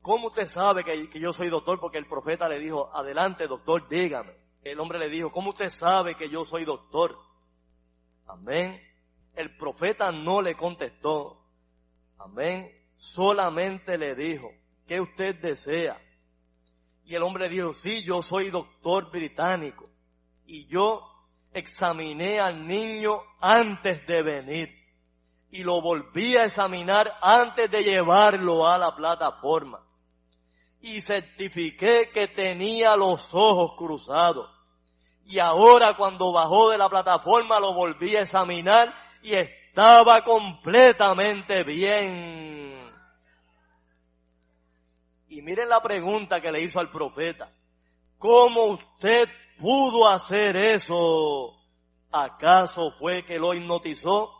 ¿Cómo 0.00 0.28
usted 0.28 0.46
sabe 0.46 0.82
que, 0.82 1.10
que, 1.10 1.20
yo 1.20 1.30
soy 1.30 1.50
doctor? 1.50 1.78
Porque 1.78 1.98
el 1.98 2.06
profeta 2.06 2.48
le 2.48 2.58
dijo, 2.58 2.90
adelante 2.96 3.46
doctor, 3.46 3.86
dígame. 3.86 4.32
El 4.62 4.80
hombre 4.80 4.98
le 4.98 5.10
dijo, 5.10 5.30
¿cómo 5.30 5.50
usted 5.50 5.68
sabe 5.68 6.16
que 6.16 6.30
yo 6.30 6.42
soy 6.46 6.64
doctor? 6.64 7.18
Amén. 8.26 8.93
El 9.34 9.56
profeta 9.56 10.10
no 10.10 10.40
le 10.40 10.54
contestó. 10.54 11.40
Amén. 12.18 12.70
Solamente 12.96 13.98
le 13.98 14.14
dijo, 14.14 14.48
¿qué 14.86 15.00
usted 15.00 15.40
desea? 15.40 16.00
Y 17.04 17.14
el 17.14 17.22
hombre 17.22 17.48
dijo, 17.48 17.74
sí, 17.74 18.02
yo 18.04 18.22
soy 18.22 18.50
doctor 18.50 19.10
británico. 19.10 19.90
Y 20.46 20.66
yo 20.66 21.02
examiné 21.52 22.40
al 22.40 22.66
niño 22.66 23.20
antes 23.40 24.06
de 24.06 24.22
venir 24.22 24.84
y 25.54 25.62
lo 25.62 25.80
volví 25.80 26.36
a 26.36 26.46
examinar 26.46 27.12
antes 27.22 27.70
de 27.70 27.84
llevarlo 27.84 28.66
a 28.66 28.76
la 28.76 28.92
plataforma. 28.96 29.78
Y 30.80 31.00
certifiqué 31.00 32.10
que 32.12 32.26
tenía 32.26 32.96
los 32.96 33.32
ojos 33.32 33.76
cruzados. 33.78 34.50
Y 35.26 35.38
ahora 35.38 35.96
cuando 35.96 36.32
bajó 36.32 36.70
de 36.70 36.78
la 36.78 36.88
plataforma 36.88 37.58
lo 37.58 37.72
volví 37.72 38.14
a 38.16 38.22
examinar 38.22 38.94
y 39.22 39.34
estaba 39.34 40.22
completamente 40.22 41.64
bien. 41.64 42.92
Y 45.28 45.42
miren 45.42 45.68
la 45.68 45.80
pregunta 45.82 46.40
que 46.40 46.52
le 46.52 46.62
hizo 46.62 46.78
al 46.78 46.90
profeta. 46.90 47.50
¿Cómo 48.18 48.66
usted 48.66 49.26
pudo 49.58 50.08
hacer 50.08 50.56
eso? 50.56 51.56
¿Acaso 52.12 52.90
fue 52.90 53.24
que 53.24 53.38
lo 53.38 53.54
hipnotizó? 53.54 54.30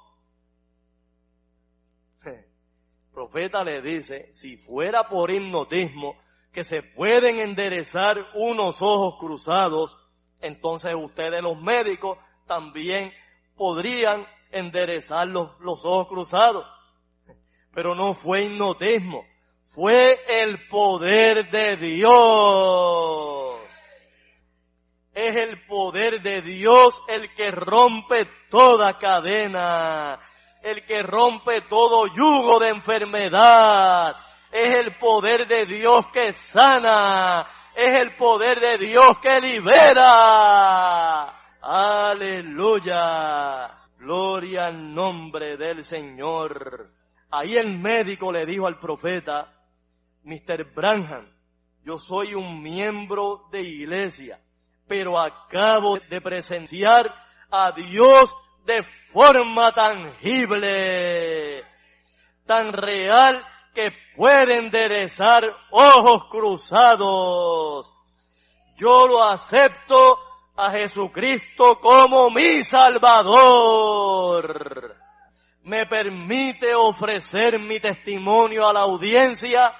profeta 3.12 3.64
le 3.64 3.82
dice, 3.82 4.32
si 4.32 4.56
fuera 4.56 5.08
por 5.08 5.30
hipnotismo, 5.30 6.16
que 6.52 6.62
se 6.62 6.82
pueden 6.82 7.40
enderezar 7.40 8.16
unos 8.34 8.80
ojos 8.80 9.16
cruzados, 9.18 9.98
entonces 10.44 10.94
ustedes 10.94 11.42
los 11.42 11.60
médicos 11.60 12.18
también 12.46 13.12
podrían 13.56 14.26
enderezar 14.50 15.26
los, 15.26 15.58
los 15.60 15.84
ojos 15.84 16.08
cruzados. 16.08 16.66
Pero 17.72 17.94
no 17.94 18.14
fue 18.14 18.44
hipnotismo, 18.44 19.24
fue 19.62 20.20
el 20.28 20.68
poder 20.68 21.50
de 21.50 21.76
Dios. 21.76 23.60
Es 25.12 25.36
el 25.36 25.64
poder 25.66 26.20
de 26.22 26.42
Dios 26.42 27.00
el 27.08 27.32
que 27.34 27.50
rompe 27.50 28.28
toda 28.50 28.98
cadena, 28.98 30.20
el 30.62 30.84
que 30.84 31.02
rompe 31.02 31.62
todo 31.62 32.06
yugo 32.06 32.58
de 32.58 32.68
enfermedad. 32.68 34.16
Es 34.50 34.76
el 34.76 34.96
poder 34.98 35.48
de 35.48 35.66
Dios 35.66 36.06
que 36.08 36.32
sana, 36.32 37.44
es 37.76 38.02
el 38.02 38.16
poder 38.16 38.60
de 38.60 38.78
Dios 38.78 39.18
que 39.20 39.40
libera. 39.40 41.24
Aleluya. 41.60 43.04
Gloria 43.98 44.66
al 44.66 44.94
nombre 44.94 45.56
del 45.56 45.82
Señor. 45.82 46.90
Ahí 47.30 47.56
el 47.56 47.78
médico 47.78 48.30
le 48.30 48.44
dijo 48.46 48.66
al 48.66 48.78
profeta, 48.78 49.50
Mr. 50.24 50.72
Branham, 50.74 51.26
yo 51.82 51.96
soy 51.96 52.34
un 52.34 52.62
miembro 52.62 53.48
de 53.50 53.62
iglesia, 53.62 54.40
pero 54.86 55.18
acabo 55.18 55.98
de 56.08 56.20
presenciar 56.20 57.12
a 57.50 57.72
Dios 57.72 58.36
de 58.64 58.82
forma 59.12 59.72
tangible, 59.72 61.62
tan 62.46 62.72
real 62.72 63.44
que 63.74 63.90
puede 64.16 64.56
enderezar 64.56 65.42
ojos 65.70 66.26
cruzados. 66.30 67.92
Yo 68.76 69.06
lo 69.06 69.22
acepto 69.22 70.18
a 70.56 70.70
Jesucristo 70.70 71.78
como 71.80 72.30
mi 72.30 72.62
Salvador 72.62 73.74
me 75.64 75.86
permite 75.86 76.74
ofrecer 76.74 77.58
mi 77.58 77.80
testimonio 77.80 78.66
a 78.66 78.72
la 78.72 78.80
audiencia. 78.80 79.72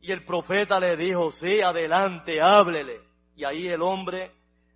Y 0.00 0.12
el 0.12 0.24
profeta 0.24 0.78
le 0.78 0.96
dijo, 0.96 1.32
sí, 1.32 1.62
adelante, 1.62 2.40
háblele. 2.42 3.00
Y 3.34 3.44
ahí 3.44 3.66
el 3.66 3.82
hombre 3.82 4.32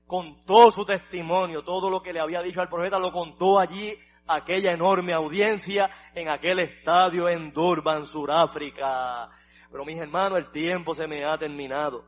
contó 0.07 0.71
su 0.71 0.87
testimonio, 0.87 1.63
todo 1.63 1.91
lo 1.91 2.03
que 2.03 2.15
le 2.15 2.21
había 2.21 2.41
dicho 2.41 2.63
al 2.63 2.71
profeta 2.71 2.99
lo 2.99 3.13
contó 3.13 3.59
allí, 3.59 3.95
aquella 4.29 4.73
enorme 4.73 5.15
audiencia 5.15 5.91
en 6.15 6.29
aquel 6.29 6.61
estadio 6.61 7.29
en 7.29 7.53
Durban, 7.53 8.05
Sudáfrica. 8.05 9.29
Pero 9.71 9.85
mis 9.85 9.99
hermanos, 9.99 10.39
el 10.39 10.51
tiempo 10.53 10.95
se 10.95 11.07
me 11.07 11.25
ha 11.25 11.37
terminado. 11.39 12.05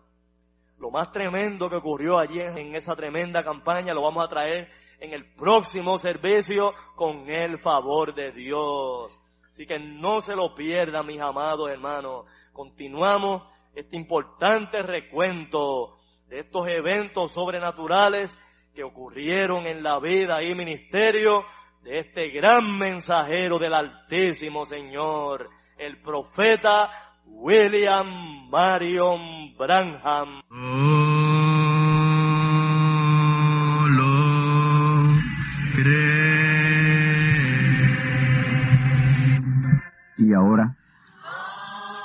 Lo 0.79 0.91
más 0.91 1.11
tremendo 1.13 1.69
que 1.69 1.77
ocurrió 1.77 2.19
allí 2.19 2.41
en 2.41 2.75
esa 2.75 2.95
tremenda 2.95 3.43
campaña 3.43 3.93
lo 3.93 4.03
vamos 4.03 4.25
a 4.25 4.31
traer 4.31 4.71
en 4.99 5.13
el 5.13 5.25
próximo 5.35 5.99
servicio 5.99 6.73
con 6.95 7.29
el 7.29 7.59
favor 7.59 8.15
de 8.15 8.33
Dios. 8.33 9.19
Así 9.53 9.67
que 9.67 9.79
no 9.79 10.21
se 10.21 10.35
lo 10.35 10.55
pierdan, 10.55 11.07
mis 11.07 11.21
amados 11.21 11.71
hermanos. 11.71 12.25
Continuamos 12.53 13.43
este 13.75 13.97
importante 13.97 14.83
recuento 14.83 15.99
de 16.29 16.41
estos 16.41 16.69
eventos 16.69 17.33
sobrenaturales 17.33 18.39
que 18.75 18.85
ocurrieron 18.85 19.67
en 19.67 19.83
la 19.83 19.99
vida 19.99 20.43
y 20.43 20.55
ministerio 20.55 21.45
de 21.83 22.01
este 22.01 22.29
gran 22.31 22.77
mensajero 22.79 23.59
del 23.59 23.75
Altísimo 23.75 24.65
Señor, 24.65 25.49
el 25.79 26.01
profeta 26.03 26.91
William 27.27 28.49
Marion 28.51 29.57
Branham. 29.57 30.43
Y 40.19 40.35
ahora 40.35 40.77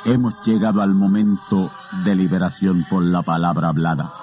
hemos 0.06 0.34
llegado 0.46 0.82
al 0.82 0.94
momento 0.94 1.70
de 2.06 2.16
liberación 2.16 2.86
por 2.90 3.04
la 3.04 3.24
palabra 3.24 3.70
hablada, 3.70 4.14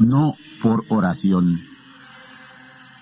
no 0.00 0.34
por 0.60 0.84
oración. 0.88 1.77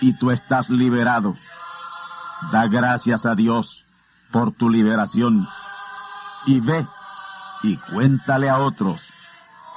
Y 0.00 0.16
tú 0.18 0.30
estás 0.30 0.70
liberado. 0.70 1.36
Da 2.52 2.66
gracias 2.68 3.26
a 3.26 3.34
Dios 3.34 3.84
por 4.30 4.52
tu 4.52 4.70
liberación. 4.70 5.48
Y 6.46 6.60
ve 6.60 6.86
y 7.62 7.76
cuéntale 7.76 8.48
a 8.48 8.58
otros 8.58 9.02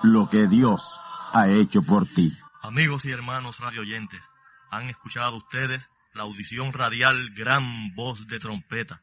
lo 0.04 0.30
que 0.30 0.48
Dios 0.48 0.84
ha 1.34 1.50
hecho 1.50 1.82
por 1.82 2.08
ti. 2.08 2.38
Amigos 2.62 3.06
y 3.06 3.12
hermanos 3.12 3.60
radioyentes, 3.60 4.22
han 4.70 4.90
escuchado 4.90 5.38
ustedes 5.38 5.84
la 6.14 6.24
audición 6.24 6.74
radial 6.74 7.32
Gran 7.36 7.96
Voz 7.96 8.28
de 8.28 8.40
Trompeta. 8.40 9.02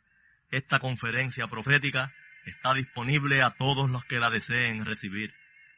Esta 0.50 0.78
conferencia 0.78 1.46
profética 1.48 2.12
está 2.44 2.72
disponible 2.74 3.42
a 3.42 3.54
todos 3.58 3.90
los 3.90 4.04
que 4.04 4.18
la 4.18 4.30
deseen 4.30 4.84
recibir. 4.84 5.32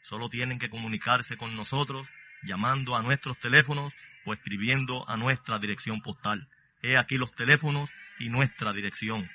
Solo 0.04 0.28
tienen 0.28 0.58
que 0.58 0.70
comunicarse 0.70 1.36
con 1.36 1.56
nosotros 1.56 2.06
llamando 2.42 2.96
a 2.96 3.02
nuestros 3.02 3.38
teléfonos 3.38 3.92
o 4.24 4.32
escribiendo 4.32 5.06
a 5.08 5.16
nuestra 5.16 5.58
dirección 5.58 6.00
postal. 6.02 6.46
He 6.82 6.96
aquí 6.96 7.16
los 7.16 7.32
teléfonos 7.32 7.90
y 8.18 8.28
nuestra 8.28 8.72
dirección. 8.72 9.28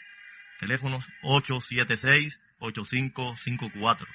Teléfonos 0.60 1.06
876-8554, 1.24 4.08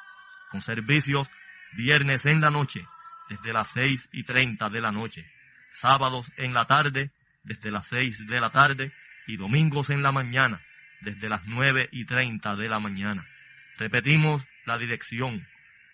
con 0.53 0.63
servicios 0.63 1.29
viernes 1.73 2.25
en 2.25 2.41
la 2.41 2.51
noche, 2.51 2.87
desde 3.29 3.53
las 3.53 3.67
seis 3.73 4.09
y 4.13 4.23
treinta 4.23 4.69
de 4.69 4.81
la 4.81 4.93
noche, 4.93 5.29
sábados 5.73 6.31
en 6.37 6.55
la 6.55 6.67
tarde, 6.67 7.11
desde 7.43 7.71
las 7.71 7.87
seis 7.89 8.19
de 8.27 8.41
la 8.41 8.51
tarde, 8.51 8.93
y 9.27 9.37
domingos 9.37 9.91
en 9.91 10.03
la 10.03 10.13
mañana, 10.13 10.61
desde 11.01 11.29
las 11.29 11.47
nueve 11.47 11.89
y 11.93 12.05
treinta 12.05 12.57
de 12.57 12.69
la 12.69 12.81
mañana. 12.81 13.27
Repetimos 13.79 14.45
la 14.67 14.79
dirección, 14.79 15.47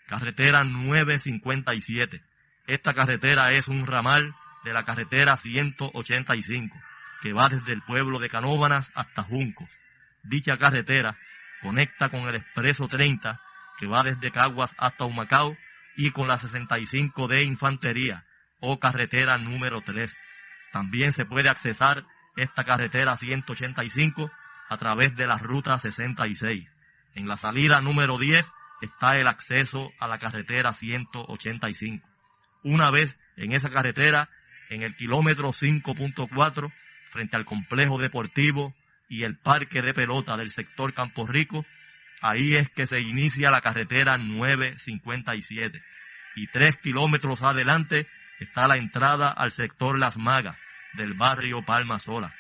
carretera 0.07 0.65
957. 0.65 2.23
Esta 2.67 2.95
carretera 2.95 3.53
es 3.53 3.69
un 3.69 3.87
ramal 3.87 4.35
de 4.65 4.73
la 4.73 4.85
carretera 4.85 5.37
185, 5.37 6.77
que 7.23 7.33
va 7.33 7.49
desde 7.49 7.73
el 7.73 7.83
pueblo 7.83 8.19
de 8.19 8.29
Canóbanas 8.29 8.91
hasta 8.95 9.23
Juncos. 9.23 9.69
Dicha 10.25 10.57
carretera 10.57 11.17
conecta 11.63 12.09
con 12.09 12.29
el 12.29 12.37
expreso 12.37 12.89
30 12.89 13.41
que 13.79 13.87
va 13.87 14.03
desde 14.03 14.31
Caguas 14.31 14.75
hasta 14.79 15.05
Humacao, 15.05 15.57
y 15.97 16.11
con 16.11 16.29
la 16.29 16.37
65 16.37 17.27
de 17.27 17.43
Infantería 17.43 18.25
o 18.61 18.79
carretera 18.79 19.39
número 19.39 19.81
3. 19.81 20.15
También 20.77 21.13
se 21.13 21.25
puede 21.25 21.49
accesar 21.49 22.05
esta 22.37 22.63
carretera 22.65 23.17
185 23.17 24.31
a 24.69 24.77
través 24.77 25.17
de 25.17 25.27
la 25.27 25.39
ruta 25.39 25.79
66. 25.79 26.71
En 27.15 27.27
la 27.27 27.37
salida 27.37 27.81
número 27.81 28.19
10 28.19 28.47
está 28.83 29.17
el 29.17 29.27
acceso 29.27 29.91
a 29.99 30.07
la 30.07 30.19
carretera 30.19 30.75
185. 30.75 32.07
Una 32.63 32.91
vez 32.91 33.19
en 33.39 33.55
esa 33.55 33.71
carretera, 33.71 34.29
en 34.69 34.83
el 34.83 34.95
kilómetro 34.97 35.49
5.4, 35.49 36.71
frente 37.11 37.37
al 37.37 37.47
complejo 37.47 37.97
deportivo 37.97 38.75
y 39.09 39.23
el 39.23 39.39
parque 39.39 39.81
de 39.81 39.95
pelota 39.95 40.37
del 40.37 40.51
sector 40.51 40.93
Campo 40.93 41.27
Rico, 41.27 41.65
Ahí 42.21 42.55
es 42.55 42.69
que 42.71 42.87
se 42.87 43.01
inicia 43.01 43.51
la 43.51 43.63
carretera 43.63 44.19
957. 44.19 45.83
Y 46.35 46.49
tres 46.49 46.77
kilómetros 46.83 47.43
adelante 47.43 48.07
está 48.41 48.69
la 48.69 48.77
entrada 48.77 49.31
al 49.31 49.53
sector 49.53 49.99
Las 49.99 50.19
Magas 50.19 50.59
del 50.97 51.15
barrio 51.15 51.63
Palma 51.63 51.99
Sola. 51.99 52.35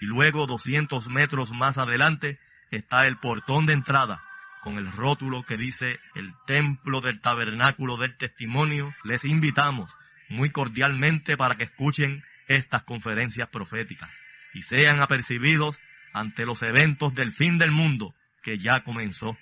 Y 0.00 0.06
luego 0.06 0.46
200 0.46 1.08
metros 1.08 1.50
más 1.50 1.78
adelante 1.78 2.38
está 2.70 3.06
el 3.06 3.16
portón 3.18 3.66
de 3.66 3.74
entrada 3.74 4.22
con 4.62 4.78
el 4.78 4.90
rótulo 4.92 5.44
que 5.44 5.56
dice 5.56 5.98
el 6.14 6.32
templo 6.46 7.00
del 7.00 7.20
tabernáculo 7.20 7.96
del 7.96 8.16
testimonio. 8.16 8.94
Les 9.04 9.24
invitamos 9.24 9.94
muy 10.28 10.50
cordialmente 10.50 11.36
para 11.36 11.56
que 11.56 11.64
escuchen 11.64 12.22
estas 12.48 12.82
conferencias 12.84 13.48
proféticas 13.48 14.10
y 14.54 14.62
sean 14.62 15.00
apercibidos 15.00 15.78
ante 16.12 16.44
los 16.44 16.62
eventos 16.62 17.14
del 17.14 17.32
fin 17.32 17.58
del 17.58 17.70
mundo 17.70 18.14
que 18.42 18.58
ya 18.58 18.82
comenzó. 18.84 19.36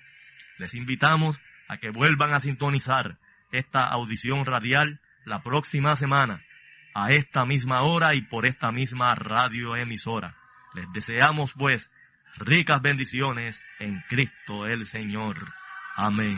Les 0.57 0.73
invitamos 0.73 1.39
a 1.67 1.77
que 1.77 1.89
vuelvan 1.89 2.33
a 2.33 2.39
sintonizar 2.39 3.17
esta 3.51 3.85
audición 3.85 4.45
radial 4.45 4.99
la 5.25 5.41
próxima 5.41 5.95
semana, 5.95 6.41
a 6.93 7.09
esta 7.09 7.45
misma 7.45 7.83
hora 7.83 8.13
y 8.15 8.21
por 8.23 8.45
esta 8.45 8.71
misma 8.71 9.15
radioemisora. 9.15 10.35
Les 10.73 10.91
deseamos 10.93 11.53
pues 11.57 11.89
ricas 12.37 12.81
bendiciones 12.81 13.61
en 13.79 14.01
Cristo 14.07 14.65
el 14.65 14.85
Señor. 14.85 15.53
Amén. 15.95 16.37